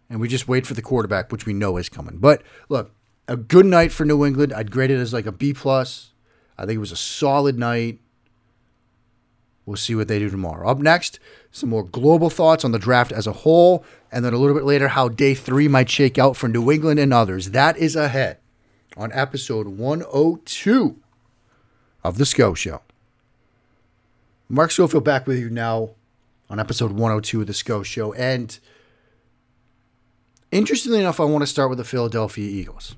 And 0.09 0.19
we 0.19 0.27
just 0.27 0.47
wait 0.47 0.65
for 0.65 0.73
the 0.73 0.81
quarterback, 0.81 1.31
which 1.31 1.45
we 1.45 1.53
know 1.53 1.77
is 1.77 1.87
coming. 1.87 2.17
But 2.17 2.43
look, 2.67 2.93
a 3.27 3.37
good 3.37 3.65
night 3.65 3.91
for 3.91 4.05
New 4.05 4.25
England. 4.25 4.53
I'd 4.53 4.71
grade 4.71 4.91
it 4.91 4.99
as 4.99 5.13
like 5.13 5.25
a 5.25 5.31
B 5.31 5.53
plus. 5.53 6.10
I 6.61 6.67
think 6.67 6.77
it 6.77 6.79
was 6.79 6.91
a 6.91 6.97
solid 6.97 7.57
night. 7.57 7.97
We'll 9.65 9.77
see 9.77 9.95
what 9.95 10.07
they 10.07 10.19
do 10.19 10.29
tomorrow. 10.29 10.69
Up 10.69 10.77
next, 10.77 11.19
some 11.51 11.69
more 11.69 11.83
global 11.83 12.29
thoughts 12.29 12.63
on 12.63 12.71
the 12.71 12.77
draft 12.77 13.11
as 13.11 13.25
a 13.25 13.31
whole, 13.31 13.83
and 14.11 14.23
then 14.23 14.33
a 14.33 14.37
little 14.37 14.55
bit 14.55 14.63
later, 14.63 14.89
how 14.89 15.09
day 15.09 15.33
three 15.33 15.67
might 15.67 15.89
shake 15.89 16.19
out 16.19 16.37
for 16.37 16.47
New 16.47 16.71
England 16.71 16.99
and 16.99 17.11
others. 17.11 17.49
That 17.49 17.77
is 17.77 17.95
ahead 17.95 18.37
on 18.95 19.11
episode 19.11 19.69
102 19.69 20.99
of 22.03 22.19
The 22.19 22.25
SCO 22.27 22.53
Show. 22.53 22.81
Mark 24.47 24.69
Schofield 24.69 25.03
back 25.03 25.25
with 25.25 25.39
you 25.39 25.49
now 25.49 25.91
on 26.47 26.59
episode 26.59 26.91
102 26.91 27.41
of 27.41 27.47
The 27.47 27.53
SCO 27.55 27.81
Show. 27.81 28.13
And 28.13 28.59
interestingly 30.51 30.99
enough, 30.99 31.19
I 31.19 31.23
want 31.23 31.41
to 31.41 31.47
start 31.47 31.69
with 31.69 31.79
the 31.79 31.85
Philadelphia 31.85 32.47
Eagles. 32.47 32.95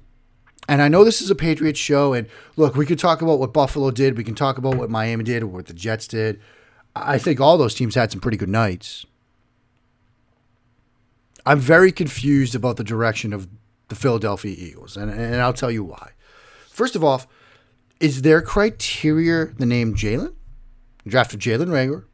And 0.67 0.81
I 0.81 0.87
know 0.87 1.03
this 1.03 1.21
is 1.21 1.29
a 1.29 1.35
Patriots 1.35 1.79
show, 1.79 2.13
and 2.13 2.27
look, 2.55 2.75
we 2.75 2.85
could 2.85 2.99
talk 2.99 3.21
about 3.21 3.39
what 3.39 3.51
Buffalo 3.51 3.91
did, 3.91 4.17
we 4.17 4.23
can 4.23 4.35
talk 4.35 4.57
about 4.57 4.75
what 4.75 4.89
Miami 4.89 5.23
did, 5.23 5.43
or 5.43 5.47
what 5.47 5.65
the 5.65 5.73
Jets 5.73 6.07
did. 6.07 6.39
I 6.95 7.17
think 7.17 7.41
all 7.41 7.57
those 7.57 7.75
teams 7.75 7.95
had 7.95 8.11
some 8.11 8.21
pretty 8.21 8.37
good 8.37 8.49
nights. 8.49 9.05
I'm 11.45 11.59
very 11.59 11.91
confused 11.91 12.55
about 12.55 12.77
the 12.77 12.83
direction 12.83 13.33
of 13.33 13.47
the 13.89 13.95
Philadelphia 13.95 14.55
Eagles, 14.57 14.95
and, 14.95 15.11
and 15.11 15.35
I'll 15.35 15.53
tell 15.53 15.71
you 15.71 15.83
why. 15.83 16.11
First 16.69 16.95
of 16.95 17.03
all, 17.03 17.23
is 17.99 18.21
their 18.21 18.41
criteria 18.41 19.47
the 19.47 19.65
name 19.65 19.95
Jalen? 19.95 20.33
Drafted 21.05 21.41
Jalen 21.41 21.67
Reagor, 21.67 22.05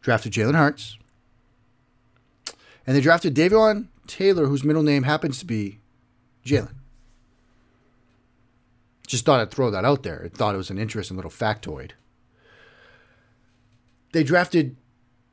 drafted 0.00 0.32
Jalen 0.32 0.54
Hurts, 0.54 0.96
and 2.86 2.96
they 2.96 3.00
drafted 3.02 3.34
Davion 3.34 3.88
Taylor, 4.06 4.46
whose 4.46 4.64
middle 4.64 4.82
name 4.82 5.02
happens 5.02 5.38
to 5.40 5.44
be 5.44 5.80
Jalen. 6.46 6.72
Just 9.06 9.24
thought 9.24 9.40
I'd 9.40 9.50
throw 9.50 9.70
that 9.70 9.84
out 9.84 10.02
there. 10.02 10.22
I 10.24 10.28
thought 10.28 10.54
it 10.54 10.58
was 10.58 10.70
an 10.70 10.78
interesting 10.78 11.16
little 11.16 11.30
factoid. 11.30 11.92
They 14.12 14.24
drafted 14.24 14.76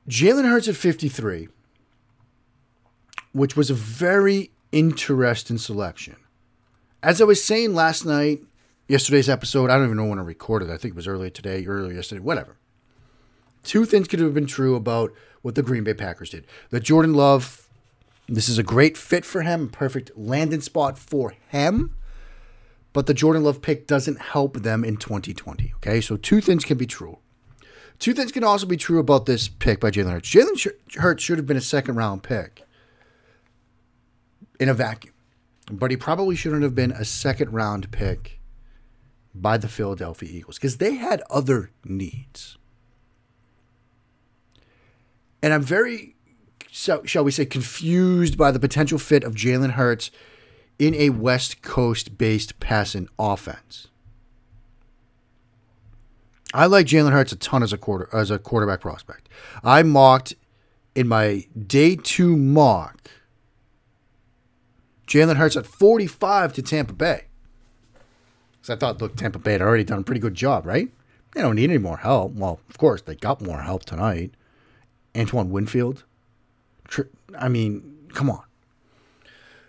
Jalen 0.07 0.47
Hurts 0.47 0.67
at 0.67 0.75
53, 0.75 1.47
which 3.31 3.55
was 3.55 3.69
a 3.69 3.73
very 3.73 4.51
interesting 4.71 5.57
selection. 5.57 6.17
As 7.01 7.19
I 7.19 7.25
was 7.25 7.43
saying 7.43 7.73
last 7.73 8.05
night, 8.05 8.41
yesterday's 8.87 9.29
episode, 9.29 9.69
I 9.69 9.75
don't 9.75 9.85
even 9.85 9.97
know 9.97 10.05
when 10.05 10.19
I 10.19 10.23
recorded. 10.23 10.69
I 10.69 10.77
think 10.77 10.93
it 10.93 10.95
was 10.95 11.07
earlier 11.07 11.29
today, 11.29 11.65
earlier 11.65 11.93
yesterday, 11.93 12.21
whatever. 12.21 12.57
Two 13.63 13.85
things 13.85 14.07
could 14.07 14.19
have 14.19 14.33
been 14.33 14.45
true 14.45 14.75
about 14.75 15.13
what 15.41 15.55
the 15.55 15.63
Green 15.63 15.83
Bay 15.83 15.93
Packers 15.93 16.29
did. 16.29 16.45
That 16.69 16.83
Jordan 16.83 17.13
Love, 17.13 17.67
this 18.27 18.49
is 18.49 18.57
a 18.57 18.63
great 18.63 18.97
fit 18.97 19.25
for 19.25 19.41
him, 19.41 19.69
perfect 19.69 20.11
landing 20.15 20.61
spot 20.61 20.99
for 20.99 21.33
him 21.49 21.95
but 22.93 23.07
the 23.07 23.13
Jordan 23.13 23.43
Love 23.43 23.61
pick 23.61 23.87
doesn't 23.87 24.21
help 24.21 24.57
them 24.57 24.85
in 24.85 24.97
2020. 24.97 25.73
Okay, 25.77 25.99
so 25.99 26.15
two 26.15 26.39
things 26.39 26.63
can 26.63 26.77
be 26.77 26.85
true. 26.85 27.17
Two 27.99 28.13
things 28.13 28.31
can 28.31 28.43
also 28.43 28.65
be 28.65 28.77
true 28.77 28.99
about 28.99 29.25
this 29.25 29.47
pick 29.47 29.79
by 29.79 29.91
Jalen 29.91 30.11
Hurts. 30.11 30.29
Jalen 30.29 30.71
Hurts 30.95 31.23
should 31.23 31.37
have 31.37 31.47
been 31.47 31.57
a 31.57 31.61
second 31.61 31.95
round 31.95 32.23
pick 32.23 32.63
in 34.59 34.69
a 34.69 34.73
vacuum, 34.73 35.13
but 35.71 35.91
he 35.91 35.97
probably 35.97 36.35
shouldn't 36.35 36.63
have 36.63 36.75
been 36.75 36.91
a 36.91 37.05
second 37.05 37.51
round 37.51 37.91
pick 37.91 38.39
by 39.33 39.57
the 39.57 39.67
Philadelphia 39.67 40.29
Eagles 40.31 40.57
because 40.57 40.77
they 40.77 40.95
had 40.95 41.23
other 41.29 41.71
needs. 41.83 42.57
And 45.41 45.53
I'm 45.53 45.63
very, 45.63 46.15
so, 46.71 47.03
shall 47.05 47.23
we 47.23 47.31
say, 47.31 47.45
confused 47.45 48.37
by 48.37 48.51
the 48.51 48.59
potential 48.59 48.97
fit 48.97 49.23
of 49.23 49.35
Jalen 49.35 49.71
Hurts 49.71 50.11
in 50.79 50.95
a 50.95 51.09
West 51.09 51.61
Coast 51.61 52.17
based 52.17 52.59
passing 52.59 53.07
offense. 53.17 53.87
I 56.53 56.67
like 56.67 56.85
Jalen 56.85 57.11
Hurts 57.11 57.31
a 57.31 57.35
ton 57.35 57.63
as 57.63 57.73
a 57.73 57.77
quarter 57.77 58.07
as 58.13 58.29
a 58.29 58.37
quarterback 58.37 58.81
prospect. 58.81 59.27
I 59.63 59.81
mocked 59.83 60.35
in 60.95 61.07
my 61.07 61.47
day 61.67 61.95
two 61.95 62.37
mock 62.37 63.09
Jalen 65.07 65.35
Hurts 65.37 65.55
at 65.55 65.65
45 65.65 66.53
to 66.53 66.61
Tampa 66.61 66.93
Bay. 66.93 67.25
Because 68.53 68.69
I 68.71 68.75
thought, 68.79 69.01
look, 69.01 69.15
Tampa 69.15 69.39
Bay 69.39 69.53
had 69.53 69.61
already 69.61 69.83
done 69.83 69.99
a 69.99 70.03
pretty 70.03 70.21
good 70.21 70.33
job, 70.35 70.65
right? 70.65 70.89
They 71.33 71.41
don't 71.41 71.55
need 71.55 71.69
any 71.69 71.79
more 71.79 71.97
help. 71.97 72.33
Well, 72.33 72.59
of 72.69 72.77
course, 72.77 73.01
they 73.01 73.15
got 73.15 73.41
more 73.41 73.61
help 73.61 73.85
tonight. 73.85 74.31
Antoine 75.15 75.49
Winfield. 75.49 76.03
I 77.37 77.49
mean, 77.49 78.07
come 78.13 78.29
on. 78.29 78.43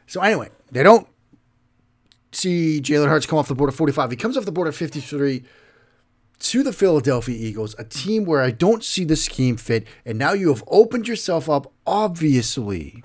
So 0.07 0.21
anyway, 0.21 0.51
they 0.71 0.83
don't 0.83 1.07
see 2.33 2.81
Jalen 2.81 3.09
Hurts 3.09 3.27
come 3.27 3.39
off 3.39 3.49
the 3.49 3.55
board 3.55 3.71
at 3.71 3.77
45. 3.77 4.11
He 4.11 4.17
comes 4.17 4.37
off 4.37 4.45
the 4.45 4.53
board 4.53 4.69
at 4.69 4.75
53 4.75 5.45
to 6.41 6.63
the 6.63 6.73
Philadelphia 6.73 7.37
Eagles, 7.37 7.75
a 7.79 7.85
team 7.85 8.25
where 8.25 8.43
I 8.43 8.51
don't 8.51 8.85
see 8.85 9.05
the 9.05 9.17
scheme 9.17 9.57
fit, 9.57 9.87
and 10.05 10.19
now 10.19 10.33
you 10.33 10.49
have 10.49 10.65
opened 10.67 11.09
yourself 11.09 11.49
up, 11.49 11.73
obviously, 11.87 13.03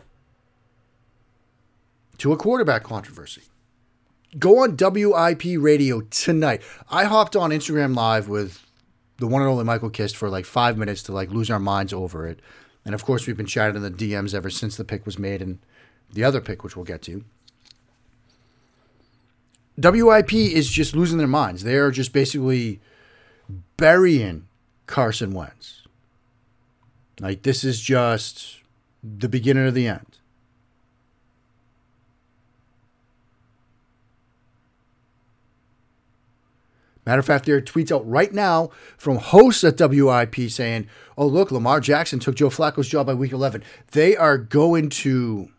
to 2.18 2.34
a 2.34 2.38
quarterback 2.38 2.84
controversy. 2.84 3.44
Go 4.38 4.63
on 4.63 4.75
WIP 4.77 5.44
radio 5.58 6.01
tonight. 6.01 6.62
I 6.89 7.06
hopped 7.06 7.36
on 7.36 7.51
Instagram 7.51 7.96
Live 7.96 8.27
with 8.27 8.65
the 9.18 9.27
one 9.27 9.41
and 9.41 9.50
only 9.50 9.63
Michael 9.63 9.89
Kist 9.89 10.15
for 10.15 10.29
like 10.29 10.46
five 10.46 10.77
minutes 10.77 11.01
to 11.03 11.12
like 11.12 11.32
lose 11.32 11.50
our 11.50 11.60
minds 11.60 11.94
over 11.94 12.27
it. 12.27 12.39
And 12.86 12.94
of 12.94 13.03
course, 13.03 13.25
we've 13.25 13.38
been 13.38 13.46
chatting 13.46 13.75
in 13.75 13.82
the 13.82 13.91
DMs 13.91 14.34
ever 14.34 14.50
since 14.50 14.77
the 14.77 14.84
pick 14.84 15.06
was 15.06 15.18
made 15.18 15.41
and 15.41 15.60
the 16.13 16.23
other 16.23 16.41
pick, 16.41 16.63
which 16.63 16.75
we'll 16.75 16.85
get 16.85 17.01
to. 17.03 17.23
WIP 19.77 20.33
is 20.33 20.69
just 20.69 20.95
losing 20.95 21.17
their 21.17 21.27
minds. 21.27 21.63
They 21.63 21.75
are 21.75 21.91
just 21.91 22.11
basically 22.11 22.81
burying 23.77 24.47
Carson 24.87 25.31
Wentz. 25.31 25.83
Like, 27.19 27.43
this 27.43 27.63
is 27.63 27.79
just 27.79 28.57
the 29.03 29.29
beginning 29.29 29.67
of 29.67 29.73
the 29.73 29.87
end. 29.87 30.17
Matter 37.05 37.19
of 37.19 37.25
fact, 37.25 37.45
there 37.45 37.55
are 37.55 37.61
tweets 37.61 37.91
out 37.91 38.07
right 38.07 38.31
now 38.31 38.69
from 38.97 39.17
hosts 39.17 39.63
at 39.63 39.79
WIP 39.79 40.49
saying, 40.49 40.87
oh, 41.17 41.25
look, 41.25 41.51
Lamar 41.51 41.79
Jackson 41.79 42.19
took 42.19 42.35
Joe 42.35 42.49
Flacco's 42.49 42.87
job 42.87 43.07
by 43.07 43.15
week 43.15 43.31
11. 43.31 43.63
They 43.91 44.15
are 44.15 44.37
going 44.37 44.89
to 44.89 45.49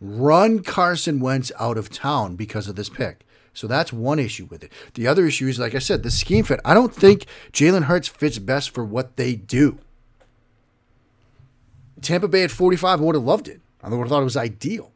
run 0.00 0.62
Carson 0.62 1.20
Wentz 1.20 1.52
out 1.58 1.76
of 1.76 1.90
town 1.90 2.36
because 2.36 2.68
of 2.68 2.76
this 2.76 2.88
pick. 2.88 3.26
So 3.52 3.66
that's 3.66 3.92
one 3.92 4.18
issue 4.18 4.46
with 4.46 4.62
it. 4.62 4.72
The 4.94 5.06
other 5.06 5.26
issue 5.26 5.48
is, 5.48 5.58
like 5.58 5.74
I 5.74 5.80
said, 5.80 6.02
the 6.02 6.10
scheme 6.10 6.44
fit. 6.44 6.60
I 6.64 6.72
don't 6.72 6.94
think 6.94 7.26
Jalen 7.52 7.84
Hurts 7.84 8.08
fits 8.08 8.38
best 8.38 8.70
for 8.70 8.84
what 8.84 9.16
they 9.16 9.34
do. 9.34 9.78
Tampa 12.00 12.28
Bay 12.28 12.44
at 12.44 12.50
45, 12.50 13.00
would 13.00 13.14
have 13.14 13.24
loved 13.24 13.48
it. 13.48 13.60
I 13.82 13.88
would 13.88 13.98
have 13.98 14.08
thought 14.08 14.20
it 14.20 14.24
was 14.24 14.36
ideal. 14.36 14.92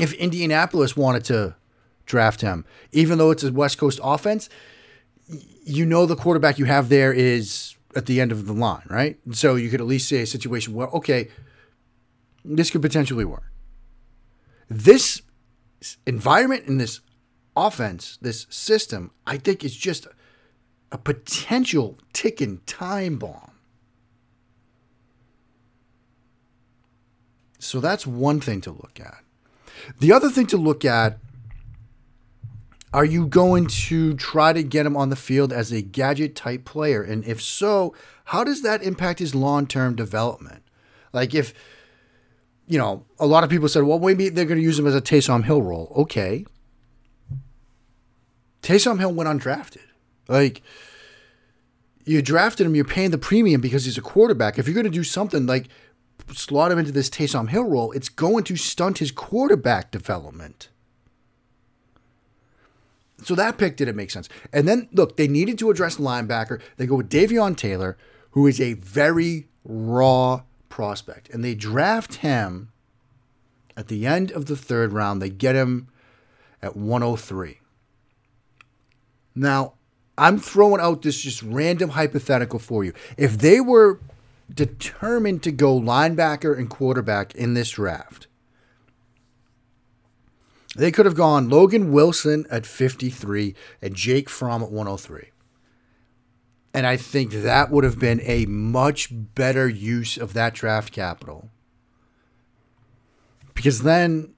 If 0.00 0.12
Indianapolis 0.14 0.96
wanted 0.96 1.24
to 1.26 1.54
draft 2.06 2.40
him, 2.40 2.64
even 2.90 3.18
though 3.18 3.30
it's 3.30 3.44
a 3.44 3.52
West 3.52 3.78
Coast 3.78 4.00
offense, 4.02 4.48
you 5.64 5.86
know 5.86 6.06
the 6.06 6.16
quarterback 6.16 6.58
you 6.58 6.64
have 6.64 6.88
there 6.88 7.12
is 7.12 7.76
at 7.94 8.06
the 8.06 8.20
end 8.20 8.32
of 8.32 8.46
the 8.46 8.52
line, 8.52 8.82
right? 8.88 9.18
So 9.32 9.54
you 9.54 9.68
could 9.70 9.80
at 9.80 9.86
least 9.86 10.08
say 10.08 10.22
a 10.22 10.26
situation 10.26 10.74
where, 10.74 10.88
okay, 10.88 11.28
this 12.44 12.70
could 12.70 12.82
potentially 12.82 13.24
work. 13.24 13.50
This 14.68 15.22
environment 16.06 16.66
and 16.66 16.80
this 16.80 17.00
offense, 17.56 18.18
this 18.20 18.46
system, 18.50 19.10
I 19.26 19.36
think 19.36 19.64
is 19.64 19.76
just 19.76 20.06
a 20.90 20.98
potential 20.98 21.98
ticking 22.12 22.58
time 22.66 23.18
bomb. 23.18 23.52
So 27.58 27.80
that's 27.80 28.06
one 28.06 28.40
thing 28.40 28.60
to 28.62 28.70
look 28.70 28.98
at. 28.98 29.22
The 30.00 30.12
other 30.12 30.30
thing 30.30 30.46
to 30.48 30.56
look 30.56 30.84
at 30.84 31.18
are 32.92 33.04
you 33.06 33.26
going 33.26 33.66
to 33.68 34.14
try 34.14 34.52
to 34.52 34.62
get 34.62 34.84
him 34.84 34.96
on 34.96 35.08
the 35.08 35.16
field 35.16 35.50
as 35.50 35.72
a 35.72 35.80
gadget 35.80 36.36
type 36.36 36.66
player? 36.66 37.02
And 37.02 37.24
if 37.24 37.40
so, 37.40 37.94
how 38.26 38.44
does 38.44 38.62
that 38.62 38.82
impact 38.82 39.18
his 39.18 39.34
long 39.34 39.66
term 39.66 39.96
development? 39.96 40.62
Like, 41.12 41.34
if, 41.34 41.54
you 42.66 42.78
know, 42.78 43.04
a 43.18 43.26
lot 43.26 43.44
of 43.44 43.50
people 43.50 43.68
said, 43.68 43.82
well, 43.82 43.98
maybe 43.98 44.28
they're 44.28 44.44
going 44.44 44.58
to 44.58 44.64
use 44.64 44.78
him 44.78 44.86
as 44.86 44.94
a 44.94 45.00
Taysom 45.00 45.44
Hill 45.44 45.62
role. 45.62 45.92
Okay. 45.96 46.44
Taysom 48.62 48.98
Hill 48.98 49.12
went 49.12 49.28
undrafted. 49.28 49.86
Like, 50.28 50.62
you 52.04 52.22
drafted 52.22 52.66
him, 52.66 52.74
you're 52.74 52.84
paying 52.84 53.10
the 53.10 53.18
premium 53.18 53.60
because 53.60 53.84
he's 53.84 53.98
a 53.98 54.02
quarterback. 54.02 54.58
If 54.58 54.66
you're 54.66 54.74
going 54.74 54.84
to 54.84 54.90
do 54.90 55.04
something 55.04 55.46
like 55.46 55.68
slot 56.32 56.72
him 56.72 56.78
into 56.78 56.92
this 56.92 57.10
Taysom 57.10 57.48
Hill 57.48 57.64
role, 57.64 57.92
it's 57.92 58.08
going 58.08 58.44
to 58.44 58.56
stunt 58.56 58.98
his 58.98 59.10
quarterback 59.10 59.90
development. 59.90 60.68
So 63.24 63.34
that 63.36 63.58
pick 63.58 63.76
didn't 63.76 63.96
make 63.96 64.10
sense. 64.10 64.28
And 64.52 64.66
then 64.66 64.88
look, 64.92 65.16
they 65.16 65.28
needed 65.28 65.58
to 65.60 65.70
address 65.70 65.96
linebacker. 65.96 66.60
They 66.76 66.86
go 66.86 66.96
with 66.96 67.10
Davion 67.10 67.56
Taylor, 67.56 67.96
who 68.30 68.46
is 68.46 68.60
a 68.60 68.74
very 68.74 69.48
raw 69.64 70.42
prospect, 70.72 71.28
and 71.28 71.44
they 71.44 71.54
draft 71.54 72.16
him 72.16 72.72
at 73.76 73.88
the 73.88 74.06
end 74.06 74.32
of 74.32 74.46
the 74.46 74.56
third 74.56 74.92
round. 74.92 75.20
They 75.20 75.28
get 75.28 75.54
him 75.54 75.88
at 76.62 76.74
103. 76.74 77.60
Now, 79.34 79.74
I'm 80.16 80.38
throwing 80.38 80.80
out 80.80 81.02
this 81.02 81.20
just 81.20 81.42
random 81.42 81.90
hypothetical 81.90 82.58
for 82.58 82.84
you. 82.84 82.94
If 83.18 83.36
they 83.36 83.60
were 83.60 84.00
determined 84.52 85.42
to 85.42 85.52
go 85.52 85.78
linebacker 85.78 86.56
and 86.56 86.70
quarterback 86.70 87.34
in 87.34 87.52
this 87.52 87.72
draft, 87.72 88.26
they 90.74 90.90
could 90.90 91.04
have 91.04 91.14
gone 91.14 91.50
Logan 91.50 91.92
Wilson 91.92 92.46
at 92.50 92.64
53 92.64 93.54
and 93.82 93.94
Jake 93.94 94.30
Fromm 94.30 94.62
at 94.62 94.70
103. 94.70 95.32
And 96.74 96.86
I 96.86 96.96
think 96.96 97.32
that 97.32 97.70
would 97.70 97.84
have 97.84 97.98
been 97.98 98.20
a 98.22 98.46
much 98.46 99.08
better 99.10 99.68
use 99.68 100.16
of 100.16 100.32
that 100.32 100.54
draft 100.54 100.92
capital. 100.92 101.50
Because 103.54 103.82
then 103.82 104.34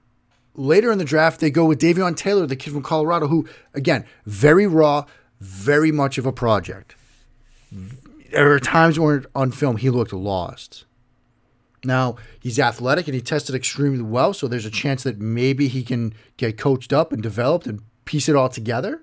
later 0.53 0.91
in 0.91 0.97
the 0.97 1.05
draft, 1.05 1.39
they 1.39 1.49
go 1.49 1.65
with 1.65 1.79
Davion 1.79 2.15
Taylor, 2.15 2.45
the 2.45 2.55
kid 2.55 2.73
from 2.73 2.83
Colorado, 2.83 3.27
who, 3.27 3.47
again, 3.73 4.05
very 4.25 4.67
raw, 4.67 5.05
very 5.39 5.91
much 5.91 6.17
of 6.17 6.25
a 6.25 6.33
project. 6.33 6.95
There 7.71 8.51
are 8.51 8.59
times 8.59 8.99
where 8.99 9.23
on 9.33 9.51
film 9.51 9.77
he 9.77 9.89
looked 9.89 10.11
lost. 10.11 10.85
Now, 11.85 12.15
he's 12.39 12.59
athletic 12.59 13.07
and 13.07 13.15
he 13.15 13.21
tested 13.21 13.55
extremely 13.55 14.01
well, 14.01 14.33
so 14.33 14.47
there's 14.47 14.65
a 14.65 14.71
chance 14.71 15.03
that 15.03 15.19
maybe 15.19 15.67
he 15.67 15.83
can 15.83 16.13
get 16.35 16.57
coached 16.57 16.91
up 16.91 17.13
and 17.13 17.21
developed 17.21 17.67
and 17.67 17.81
piece 18.05 18.27
it 18.27 18.35
all 18.35 18.49
together. 18.49 19.01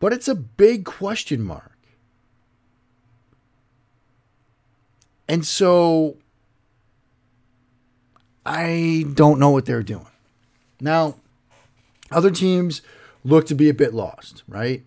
But 0.00 0.12
it's 0.12 0.28
a 0.28 0.34
big 0.34 0.84
question 0.84 1.42
mark. 1.42 1.72
And 5.28 5.46
so 5.46 6.16
I 8.44 9.06
don't 9.14 9.38
know 9.38 9.50
what 9.50 9.66
they're 9.66 9.82
doing. 9.82 10.06
Now, 10.80 11.16
other 12.10 12.30
teams 12.30 12.82
look 13.24 13.46
to 13.46 13.54
be 13.54 13.68
a 13.68 13.74
bit 13.74 13.94
lost, 13.94 14.42
right? 14.46 14.84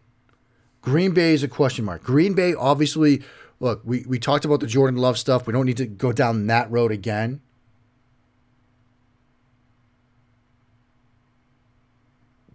Green 0.82 1.14
Bay 1.14 1.34
is 1.34 1.44
a 1.44 1.48
question 1.48 1.86
mark. 1.86 2.04
Green 2.04 2.34
Bay 2.34 2.54
obviously 2.54 3.24
look, 3.60 3.82
we, 3.84 4.06
we 4.08 4.20
talked 4.20 4.46
about 4.46 4.60
the 4.60 4.68
Jordan 4.68 5.00
Love 5.00 5.18
stuff. 5.18 5.48
We 5.48 5.54
don't 5.54 5.66
need 5.66 5.78
to 5.78 5.86
go 5.86 6.12
down 6.12 6.48
that 6.48 6.70
road 6.72 6.92
again. 6.92 7.42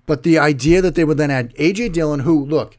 But 0.07 0.23
the 0.23 0.39
idea 0.39 0.83
that 0.83 0.95
they 0.95 1.05
would 1.05 1.19
then 1.19 1.31
add 1.31 1.55
AJ 1.55 1.93
Dillon, 1.93 2.21
who 2.21 2.45
look, 2.45 2.77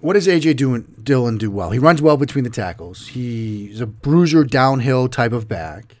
what 0.00 0.14
does 0.14 0.26
AJ 0.26 0.56
doing, 0.56 0.94
Dillon 1.02 1.36
do 1.36 1.50
well? 1.50 1.70
He 1.70 1.78
runs 1.78 2.00
well 2.00 2.16
between 2.16 2.44
the 2.44 2.50
tackles. 2.50 3.08
He's 3.08 3.80
a 3.80 3.86
bruiser 3.86 4.44
downhill 4.44 5.08
type 5.08 5.32
of 5.32 5.46
back 5.46 5.96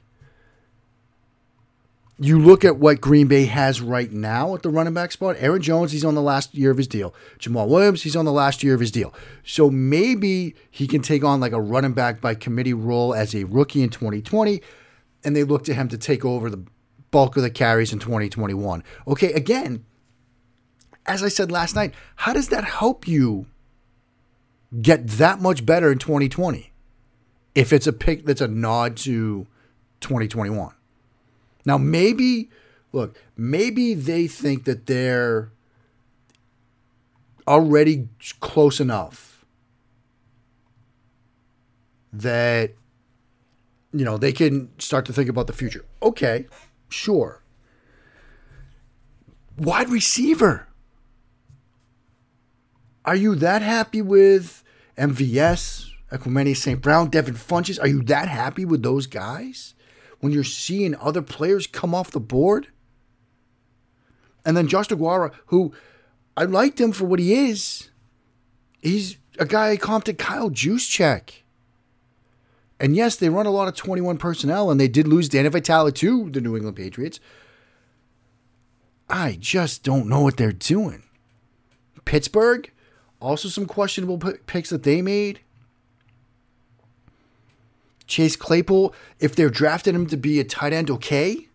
you 2.22 2.38
look 2.38 2.66
at 2.66 2.76
what 2.76 3.00
Green 3.00 3.28
Bay 3.28 3.46
has 3.46 3.80
right 3.80 4.12
now 4.12 4.54
at 4.54 4.62
the 4.62 4.68
running 4.68 4.92
back 4.92 5.10
spot. 5.10 5.36
Aaron 5.38 5.62
Jones, 5.62 5.90
he's 5.90 6.04
on 6.04 6.14
the 6.14 6.20
last 6.20 6.54
year 6.54 6.70
of 6.70 6.76
his 6.76 6.86
deal. 6.86 7.14
Jamaal 7.38 7.66
Williams, 7.66 8.02
he's 8.02 8.14
on 8.14 8.26
the 8.26 8.32
last 8.32 8.62
year 8.62 8.74
of 8.74 8.80
his 8.80 8.90
deal. 8.90 9.14
So 9.42 9.70
maybe 9.70 10.54
he 10.70 10.86
can 10.86 11.00
take 11.00 11.24
on 11.24 11.40
like 11.40 11.52
a 11.52 11.60
running 11.60 11.94
back 11.94 12.20
by 12.20 12.34
committee 12.34 12.74
role 12.74 13.14
as 13.14 13.34
a 13.34 13.44
rookie 13.44 13.82
in 13.82 13.88
2020, 13.88 14.60
and 15.24 15.34
they 15.34 15.44
look 15.44 15.64
to 15.64 15.72
him 15.72 15.88
to 15.88 15.96
take 15.96 16.22
over 16.22 16.50
the 16.50 16.62
bulk 17.10 17.36
of 17.36 17.42
the 17.42 17.50
carries 17.50 17.92
in 17.92 17.98
2021. 17.98 18.82
Okay, 19.06 19.32
again, 19.32 19.84
as 21.06 21.22
I 21.22 21.28
said 21.28 21.50
last 21.50 21.74
night, 21.74 21.94
how 22.16 22.32
does 22.32 22.48
that 22.48 22.64
help 22.64 23.08
you 23.08 23.46
get 24.80 25.06
that 25.08 25.40
much 25.40 25.66
better 25.66 25.90
in 25.90 25.98
2020 25.98 26.72
if 27.54 27.72
it's 27.72 27.86
a 27.86 27.92
pick 27.92 28.24
that's 28.24 28.40
a 28.40 28.48
nod 28.48 28.96
to 28.98 29.46
2021? 30.00 30.74
Now, 31.64 31.78
maybe, 31.78 32.50
look, 32.92 33.18
maybe 33.36 33.94
they 33.94 34.26
think 34.26 34.64
that 34.64 34.86
they're 34.86 35.50
already 37.46 38.08
close 38.40 38.80
enough 38.80 39.44
that, 42.12 42.72
you 43.92 44.04
know, 44.04 44.16
they 44.16 44.32
can 44.32 44.70
start 44.78 45.04
to 45.06 45.12
think 45.12 45.28
about 45.28 45.46
the 45.46 45.52
future. 45.52 45.84
Okay, 46.02 46.46
sure. 46.90 47.42
Wide 49.56 49.88
receiver. 49.88 50.68
Are 53.04 53.16
you 53.16 53.34
that 53.36 53.62
happy 53.62 54.02
with 54.02 54.62
MVS 54.98 55.90
Equanimeous 56.12 56.56
St. 56.56 56.80
Brown, 56.80 57.08
Devin 57.08 57.34
Funchess. 57.34 57.80
Are 57.80 57.86
you 57.86 58.02
that 58.02 58.28
happy 58.28 58.64
with 58.64 58.82
those 58.82 59.06
guys 59.06 59.74
when 60.18 60.32
you're 60.32 60.44
seeing 60.44 60.94
other 60.96 61.22
players 61.22 61.66
come 61.66 61.94
off 61.94 62.10
the 62.10 62.20
board? 62.20 62.68
And 64.44 64.56
then 64.56 64.68
Josh 64.68 64.88
DeGuara, 64.88 65.32
who 65.46 65.72
I 66.36 66.44
liked 66.44 66.80
him 66.80 66.92
for 66.92 67.04
what 67.04 67.18
he 67.20 67.34
is. 67.34 67.90
He's 68.80 69.18
a 69.38 69.46
guy 69.46 69.70
I 69.70 69.76
comped 69.76 70.16
Kyle 70.18 70.50
Juszczyk. 70.50 71.39
And 72.80 72.96
yes, 72.96 73.16
they 73.16 73.28
run 73.28 73.44
a 73.44 73.50
lot 73.50 73.68
of 73.68 73.76
21 73.76 74.16
personnel, 74.16 74.70
and 74.70 74.80
they 74.80 74.88
did 74.88 75.06
lose 75.06 75.28
Danny 75.28 75.50
Vitale 75.50 75.92
to 75.92 76.30
the 76.30 76.40
New 76.40 76.56
England 76.56 76.76
Patriots. 76.76 77.20
I 79.08 79.36
just 79.38 79.82
don't 79.82 80.08
know 80.08 80.22
what 80.22 80.38
they're 80.38 80.50
doing. 80.50 81.02
Pittsburgh, 82.06 82.70
also 83.20 83.48
some 83.48 83.66
questionable 83.66 84.18
picks 84.18 84.70
that 84.70 84.82
they 84.82 85.02
made. 85.02 85.40
Chase 88.06 88.34
Claypool, 88.34 88.94
if 89.20 89.36
they're 89.36 89.50
drafting 89.50 89.94
him 89.94 90.06
to 90.06 90.16
be 90.16 90.40
a 90.40 90.44
tight 90.44 90.72
end, 90.72 90.90
okay. 90.90 91.48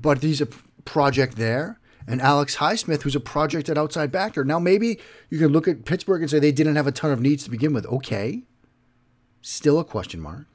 But 0.00 0.22
he's 0.22 0.40
a 0.40 0.48
project 0.84 1.36
there. 1.36 1.78
And 2.06 2.22
Alex 2.22 2.56
Highsmith, 2.56 3.02
who's 3.02 3.14
a 3.14 3.20
project 3.20 3.68
at 3.68 3.76
outside 3.76 4.10
backer. 4.10 4.44
Now, 4.44 4.58
maybe 4.58 4.98
you 5.28 5.38
can 5.38 5.48
look 5.48 5.68
at 5.68 5.84
Pittsburgh 5.84 6.22
and 6.22 6.30
say 6.30 6.38
they 6.38 6.50
didn't 6.50 6.76
have 6.76 6.86
a 6.86 6.92
ton 6.92 7.12
of 7.12 7.20
needs 7.20 7.44
to 7.44 7.50
begin 7.50 7.74
with. 7.74 7.84
Okay. 7.86 8.44
Still 9.42 9.78
a 9.78 9.84
question 9.84 10.20
mark. 10.20 10.46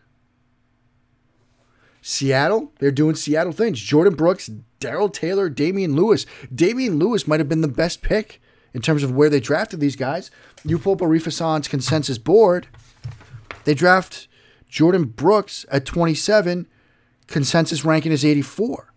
Seattle, 2.01 2.71
they're 2.77 2.91
doing 2.91 3.15
Seattle 3.15 3.51
things. 3.51 3.79
Jordyn 3.79 4.15
Brooks, 4.15 4.51
Darrell 4.79 5.09
Taylor, 5.09 5.49
Damien 5.49 5.95
Lewis. 5.95 6.27
Damien 6.53 6.99
Lewis 6.99 7.27
might 7.27 7.39
have 7.39 7.49
been 7.49 7.61
the 7.61 7.67
best 7.67 8.03
pick 8.03 8.39
in 8.75 8.81
terms 8.81 9.01
of 9.01 9.11
where 9.11 9.29
they 9.29 9.39
drafted 9.39 9.79
these 9.79 9.95
guys. 9.95 10.29
You 10.63 10.77
pull 10.77 10.93
up 10.93 10.99
Arifa 10.99 11.67
consensus 11.67 12.19
board. 12.19 12.67
They 13.63 13.73
draft 13.73 14.27
Jordyn 14.69 15.15
Brooks 15.15 15.65
at 15.71 15.85
27. 15.85 16.67
Consensus 17.25 17.83
ranking 17.83 18.11
is 18.11 18.23
84. 18.23 18.93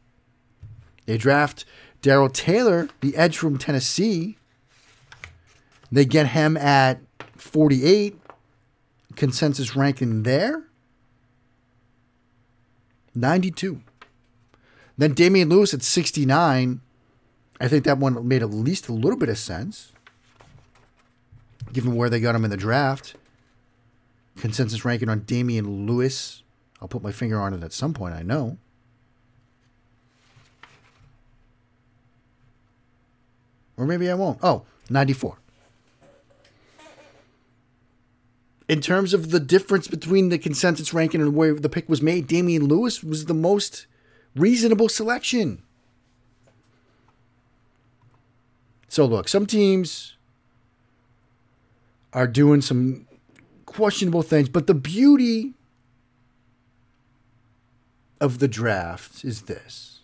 They 1.07 1.16
draft 1.16 1.64
Darrell 2.03 2.29
Taylor, 2.29 2.88
the 3.01 3.16
edge 3.16 3.38
from 3.38 3.57
Tennessee. 3.57 4.37
They 5.90 6.05
get 6.05 6.29
him 6.29 6.59
at 6.59 7.01
48 7.37 8.18
consensus 9.19 9.75
ranking 9.75 10.23
there 10.23 10.63
92. 13.15 13.81
Then 14.97 15.13
Damien 15.13 15.49
Lewis 15.49 15.75
at 15.75 15.83
69. 15.83 16.81
I 17.61 17.69
think 17.69 17.85
that 17.85 17.99
one 17.99 18.27
made 18.27 18.43
at 18.43 18.51
least 18.51 18.89
a 18.89 18.93
little 18.93 19.19
bit 19.19 19.29
of 19.29 19.37
sense, 19.37 19.93
given 21.73 21.97
where 21.97 22.09
they 22.09 22.21
got 22.21 22.37
him 22.37 22.45
in 22.45 22.51
the 22.51 22.57
draft. 22.57 23.17
Consensus 24.37 24.85
ranking 24.85 25.09
on 25.09 25.21
Damien 25.21 25.87
Lewis. 25.87 26.45
I'll 26.81 26.87
put 26.87 27.03
my 27.03 27.11
finger 27.11 27.41
on 27.41 27.53
it 27.53 27.65
at 27.65 27.73
some 27.73 27.93
point, 27.93 28.15
I 28.15 28.23
know. 28.23 28.57
Or 33.77 33.85
maybe 33.85 34.09
I 34.09 34.15
won't. 34.15 34.39
Oh, 34.45 34.65
94. 34.91 35.39
In 38.69 38.83
terms 38.83 39.15
of 39.15 39.31
the 39.31 39.41
difference 39.41 39.89
between 39.89 40.29
the 40.29 40.39
consensus 40.39 40.93
ranking 40.93 41.23
and 41.23 41.35
where 41.35 41.55
the 41.55 41.71
pick 41.71 41.89
was 41.89 42.03
made, 42.03 42.27
Damien 42.27 42.67
Lewis 42.67 43.03
was 43.03 43.25
the 43.25 43.35
most 43.35 43.87
reasonable 44.37 44.91
selection. 44.91 45.63
So 48.89 49.07
look, 49.07 49.29
some 49.29 49.47
teams 49.47 50.17
are 52.13 52.27
doing 52.27 52.61
some 52.61 53.07
questionable 53.65 54.23
things, 54.23 54.49
but 54.51 54.67
the 54.67 54.75
beauty 54.75 55.55
of 58.21 58.39
the 58.39 58.49
draft 58.49 59.25
is 59.25 59.43
this. 59.43 60.01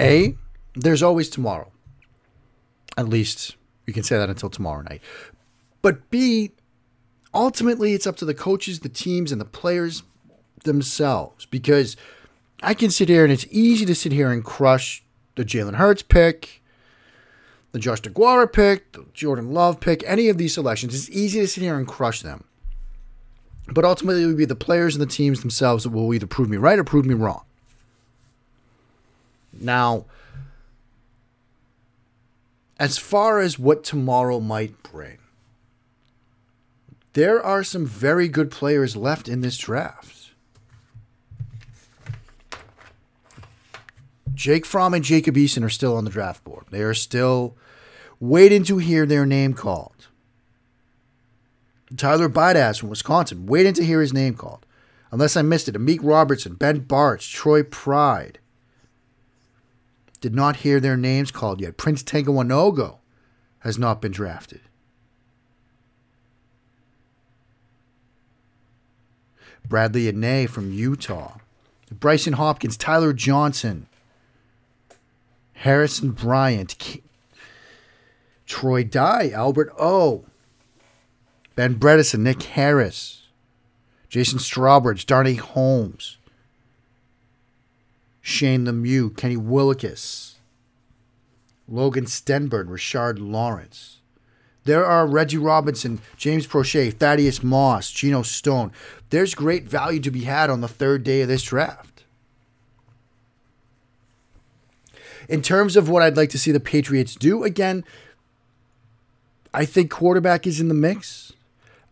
A, 0.00 0.36
there's 0.74 1.02
always 1.02 1.28
tomorrow. 1.28 1.72
At 2.96 3.08
least 3.08 3.57
you 3.88 3.94
can 3.94 4.02
say 4.02 4.18
that 4.18 4.28
until 4.28 4.50
tomorrow 4.50 4.82
night. 4.82 5.00
But 5.80 6.10
B, 6.10 6.52
ultimately, 7.32 7.94
it's 7.94 8.06
up 8.06 8.16
to 8.16 8.26
the 8.26 8.34
coaches, 8.34 8.80
the 8.80 8.90
teams, 8.90 9.32
and 9.32 9.40
the 9.40 9.46
players 9.46 10.02
themselves 10.64 11.46
because 11.46 11.96
I 12.62 12.74
can 12.74 12.90
sit 12.90 13.08
here 13.08 13.24
and 13.24 13.32
it's 13.32 13.46
easy 13.50 13.86
to 13.86 13.94
sit 13.94 14.12
here 14.12 14.30
and 14.30 14.44
crush 14.44 15.02
the 15.36 15.44
Jalen 15.44 15.76
Hurts 15.76 16.02
pick, 16.02 16.62
the 17.72 17.78
Josh 17.78 18.02
DeGuara 18.02 18.52
pick, 18.52 18.92
the 18.92 19.06
Jordan 19.14 19.54
Love 19.54 19.80
pick, 19.80 20.04
any 20.06 20.28
of 20.28 20.36
these 20.36 20.52
selections. 20.52 20.94
It's 20.94 21.08
easy 21.08 21.40
to 21.40 21.48
sit 21.48 21.62
here 21.62 21.78
and 21.78 21.88
crush 21.88 22.20
them. 22.20 22.44
But 23.72 23.86
ultimately, 23.86 24.22
it 24.22 24.26
will 24.26 24.34
be 24.34 24.44
the 24.44 24.54
players 24.54 24.94
and 24.94 25.02
the 25.02 25.10
teams 25.10 25.40
themselves 25.40 25.84
that 25.84 25.90
will 25.90 26.12
either 26.12 26.26
prove 26.26 26.50
me 26.50 26.58
right 26.58 26.78
or 26.78 26.84
prove 26.84 27.06
me 27.06 27.14
wrong. 27.14 27.42
Now, 29.58 30.04
as 32.78 32.98
far 32.98 33.40
as 33.40 33.58
what 33.58 33.82
tomorrow 33.84 34.40
might 34.40 34.82
bring, 34.82 35.18
there 37.14 37.42
are 37.42 37.64
some 37.64 37.86
very 37.86 38.28
good 38.28 38.50
players 38.50 38.96
left 38.96 39.28
in 39.28 39.40
this 39.40 39.58
draft. 39.58 40.30
Jake 44.34 44.64
Fromm 44.64 44.94
and 44.94 45.04
Jacob 45.04 45.34
Eason 45.34 45.64
are 45.64 45.68
still 45.68 45.96
on 45.96 46.04
the 46.04 46.10
draft 46.10 46.44
board. 46.44 46.66
They 46.70 46.82
are 46.82 46.94
still 46.94 47.56
waiting 48.20 48.62
to 48.64 48.78
hear 48.78 49.04
their 49.04 49.26
name 49.26 49.52
called. 49.52 50.06
Tyler 51.96 52.28
Biadasz 52.28 52.78
from 52.78 52.90
Wisconsin, 52.90 53.46
waiting 53.46 53.72
to 53.74 53.84
hear 53.84 54.00
his 54.00 54.12
name 54.12 54.34
called. 54.34 54.64
Unless 55.10 55.36
I 55.36 55.42
missed 55.42 55.68
it, 55.68 55.74
Amik 55.74 56.00
Robertson, 56.02 56.54
Ben 56.54 56.82
Bartch, 56.82 57.32
Troy 57.32 57.64
Pride, 57.64 58.38
did 60.20 60.34
not 60.34 60.56
hear 60.56 60.80
their 60.80 60.96
names 60.96 61.30
called 61.30 61.60
yet. 61.60 61.76
Prince 61.76 62.02
Tega 62.02 62.32
has 63.60 63.78
not 63.78 64.00
been 64.00 64.12
drafted. 64.12 64.60
Bradlee 69.68 70.10
Anae 70.10 70.48
from 70.48 70.72
Utah. 70.72 71.38
Brycen 71.94 72.34
Hopkins, 72.34 72.76
Tyler 72.76 73.12
Johnson, 73.12 73.86
Harrison 75.54 76.10
Bryant, 76.10 76.76
Troy 78.46 78.84
Dye, 78.84 79.30
Albert 79.30 79.72
O, 79.78 80.24
Ben 81.54 81.76
Bredeson, 81.76 82.20
Nick 82.20 82.42
Harris, 82.42 83.22
Jason 84.08 84.38
Strawbridge, 84.38 85.06
Darnay 85.06 85.34
Holmes, 85.34 86.17
Shane 88.38 88.66
Lemieux, 88.66 89.16
Kenny 89.16 89.36
Willekes, 89.36 90.34
Logan 91.66 92.04
Stenberg, 92.04 92.68
Rashard 92.68 93.18
Lawrence. 93.18 93.98
There 94.62 94.86
are 94.86 95.08
Reggie 95.08 95.38
Robinson, 95.38 95.98
James 96.16 96.46
Proche, 96.46 96.94
Thaddeus 96.94 97.42
Moss, 97.42 97.90
Geno 97.90 98.22
Stone. 98.22 98.70
There's 99.10 99.34
great 99.34 99.64
value 99.64 99.98
to 99.98 100.12
be 100.12 100.22
had 100.22 100.50
on 100.50 100.60
the 100.60 100.68
third 100.68 101.02
day 101.02 101.22
of 101.22 101.26
this 101.26 101.42
draft. 101.42 102.04
In 105.28 105.42
terms 105.42 105.76
of 105.76 105.88
what 105.88 106.04
I'd 106.04 106.16
like 106.16 106.30
to 106.30 106.38
see 106.38 106.52
the 106.52 106.60
Patriots 106.60 107.16
do, 107.16 107.42
again, 107.42 107.84
I 109.52 109.64
think 109.64 109.90
quarterback 109.90 110.46
is 110.46 110.60
in 110.60 110.68
the 110.68 110.74
mix. 110.74 111.32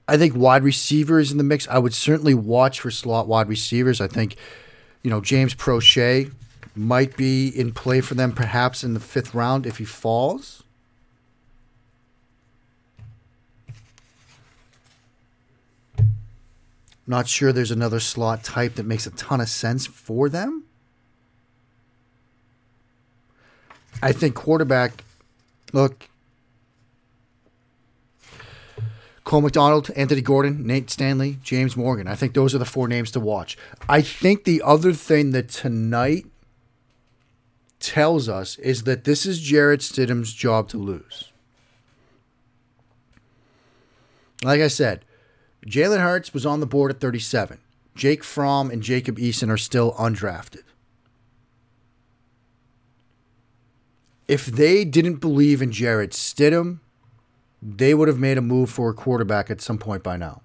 I 0.06 0.16
think 0.16 0.36
wide 0.36 0.62
receiver 0.62 1.18
is 1.18 1.32
in 1.32 1.38
the 1.38 1.44
mix. 1.44 1.66
I 1.66 1.78
would 1.78 1.92
certainly 1.92 2.34
watch 2.34 2.78
for 2.78 2.92
slot 2.92 3.26
wide 3.26 3.48
receivers. 3.48 4.00
I 4.00 4.06
think 4.06 4.36
you 5.02 5.10
know, 5.10 5.20
James 5.20 5.54
Proche 5.54 6.32
might 6.74 7.16
be 7.16 7.48
in 7.48 7.72
play 7.72 8.00
for 8.00 8.14
them 8.14 8.32
perhaps 8.32 8.84
in 8.84 8.94
the 8.94 9.00
fifth 9.00 9.34
round 9.34 9.66
if 9.66 9.78
he 9.78 9.84
falls. 9.84 10.62
Not 17.06 17.28
sure 17.28 17.52
there's 17.52 17.70
another 17.70 18.00
slot 18.00 18.42
type 18.42 18.74
that 18.74 18.84
makes 18.84 19.06
a 19.06 19.10
ton 19.12 19.40
of 19.40 19.48
sense 19.48 19.86
for 19.86 20.28
them. 20.28 20.64
I 24.02 24.12
think 24.12 24.34
quarterback, 24.34 25.04
look, 25.72 26.08
Cole 29.26 29.42
McDonald, 29.42 29.90
Anthony 29.94 30.22
Gordon, 30.22 30.66
Nate 30.66 30.88
Stanley, 30.88 31.38
James 31.42 31.76
Morgan. 31.76 32.08
I 32.08 32.14
think 32.14 32.32
those 32.32 32.54
are 32.54 32.58
the 32.58 32.64
four 32.64 32.88
names 32.88 33.10
to 33.10 33.20
watch. 33.20 33.58
I 33.88 34.00
think 34.00 34.44
the 34.44 34.62
other 34.64 34.94
thing 34.94 35.32
that 35.32 35.50
tonight 35.50 36.24
tells 37.78 38.28
us 38.28 38.56
is 38.58 38.84
that 38.84 39.04
this 39.04 39.26
is 39.26 39.40
Jarrett 39.40 39.80
Stidham's 39.80 40.32
job 40.32 40.68
to 40.68 40.78
lose. 40.78 41.32
Like 44.42 44.60
I 44.60 44.68
said, 44.68 45.04
Jalen 45.66 46.00
Hurts 46.00 46.32
was 46.32 46.46
on 46.46 46.60
the 46.60 46.66
board 46.66 46.90
at 46.92 47.00
37. 47.00 47.58
Jake 47.94 48.22
Fromm 48.22 48.70
and 48.70 48.82
Jacob 48.82 49.18
Eason 49.18 49.50
are 49.50 49.58
still 49.58 49.92
undrafted. 49.94 50.62
if 54.28 54.46
they 54.46 54.84
didn't 54.84 55.16
believe 55.16 55.62
in 55.62 55.70
Jarrett 55.70 56.10
Stidham, 56.10 56.80
they 57.66 57.94
would 57.94 58.06
have 58.06 58.20
made 58.20 58.38
a 58.38 58.42
move 58.42 58.70
for 58.70 58.88
a 58.90 58.94
quarterback 58.94 59.50
at 59.50 59.60
some 59.60 59.76
point 59.76 60.04
by 60.04 60.16
now. 60.16 60.40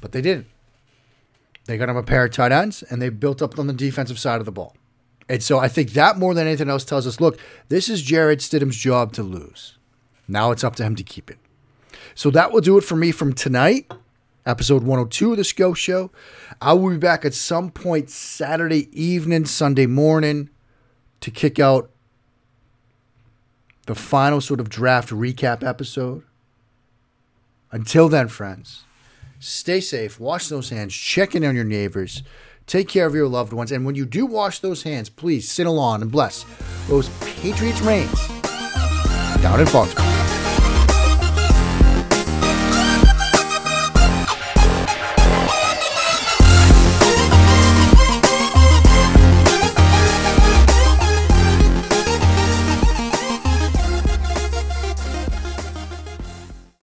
But 0.00 0.12
they 0.12 0.22
didn't. 0.22 0.46
They 1.66 1.76
got 1.76 1.88
him 1.88 1.96
a 1.96 2.02
pair 2.02 2.24
of 2.24 2.30
tight 2.30 2.52
ends 2.52 2.84
and 2.84 3.02
they 3.02 3.08
built 3.08 3.42
up 3.42 3.58
on 3.58 3.66
the 3.66 3.72
defensive 3.72 4.20
side 4.20 4.38
of 4.38 4.46
the 4.46 4.52
ball. 4.52 4.76
And 5.28 5.42
so 5.42 5.58
I 5.58 5.68
think 5.68 5.90
that 5.90 6.16
more 6.16 6.32
than 6.32 6.46
anything 6.46 6.70
else 6.70 6.84
tells 6.84 7.06
us 7.06 7.20
look, 7.20 7.38
this 7.68 7.88
is 7.88 8.02
Jarrett 8.02 8.38
Stidham's 8.38 8.76
job 8.76 9.12
to 9.14 9.22
lose. 9.24 9.76
Now 10.28 10.52
it's 10.52 10.62
up 10.62 10.76
to 10.76 10.84
him 10.84 10.94
to 10.94 11.02
keep 11.02 11.28
it. 11.28 11.38
So 12.14 12.30
that 12.30 12.52
will 12.52 12.60
do 12.60 12.78
it 12.78 12.84
for 12.84 12.96
me 12.96 13.10
from 13.10 13.32
tonight, 13.32 13.90
episode 14.46 14.82
102 14.84 15.32
of 15.32 15.36
the 15.38 15.44
SCO 15.44 15.74
Show. 15.74 16.10
I 16.62 16.72
will 16.72 16.90
be 16.90 16.98
back 16.98 17.24
at 17.24 17.34
some 17.34 17.70
point 17.70 18.10
Saturday 18.10 18.88
evening, 18.92 19.44
Sunday 19.44 19.86
morning 19.86 20.50
to 21.20 21.30
kick 21.30 21.58
out 21.58 21.90
the 23.86 23.94
final 23.94 24.40
sort 24.40 24.60
of 24.60 24.68
draft 24.68 25.10
recap 25.10 25.66
episode. 25.66 26.22
Until 27.72 28.08
then, 28.08 28.28
friends, 28.28 28.84
stay 29.38 29.80
safe, 29.80 30.18
wash 30.18 30.48
those 30.48 30.70
hands, 30.70 30.94
check 30.94 31.34
in 31.34 31.44
on 31.44 31.54
your 31.54 31.64
neighbors, 31.64 32.22
take 32.66 32.88
care 32.88 33.06
of 33.06 33.14
your 33.14 33.28
loved 33.28 33.52
ones, 33.52 33.72
and 33.72 33.84
when 33.84 33.94
you 33.94 34.06
do 34.06 34.26
wash 34.26 34.58
those 34.60 34.82
hands, 34.82 35.08
please 35.08 35.50
sit 35.50 35.66
along 35.66 36.02
and 36.02 36.10
bless 36.10 36.44
those 36.88 37.08
Patriots 37.20 37.80
reigns 37.80 38.28
down 39.42 39.60
in 39.60 39.66
Foxborough. 39.66 40.39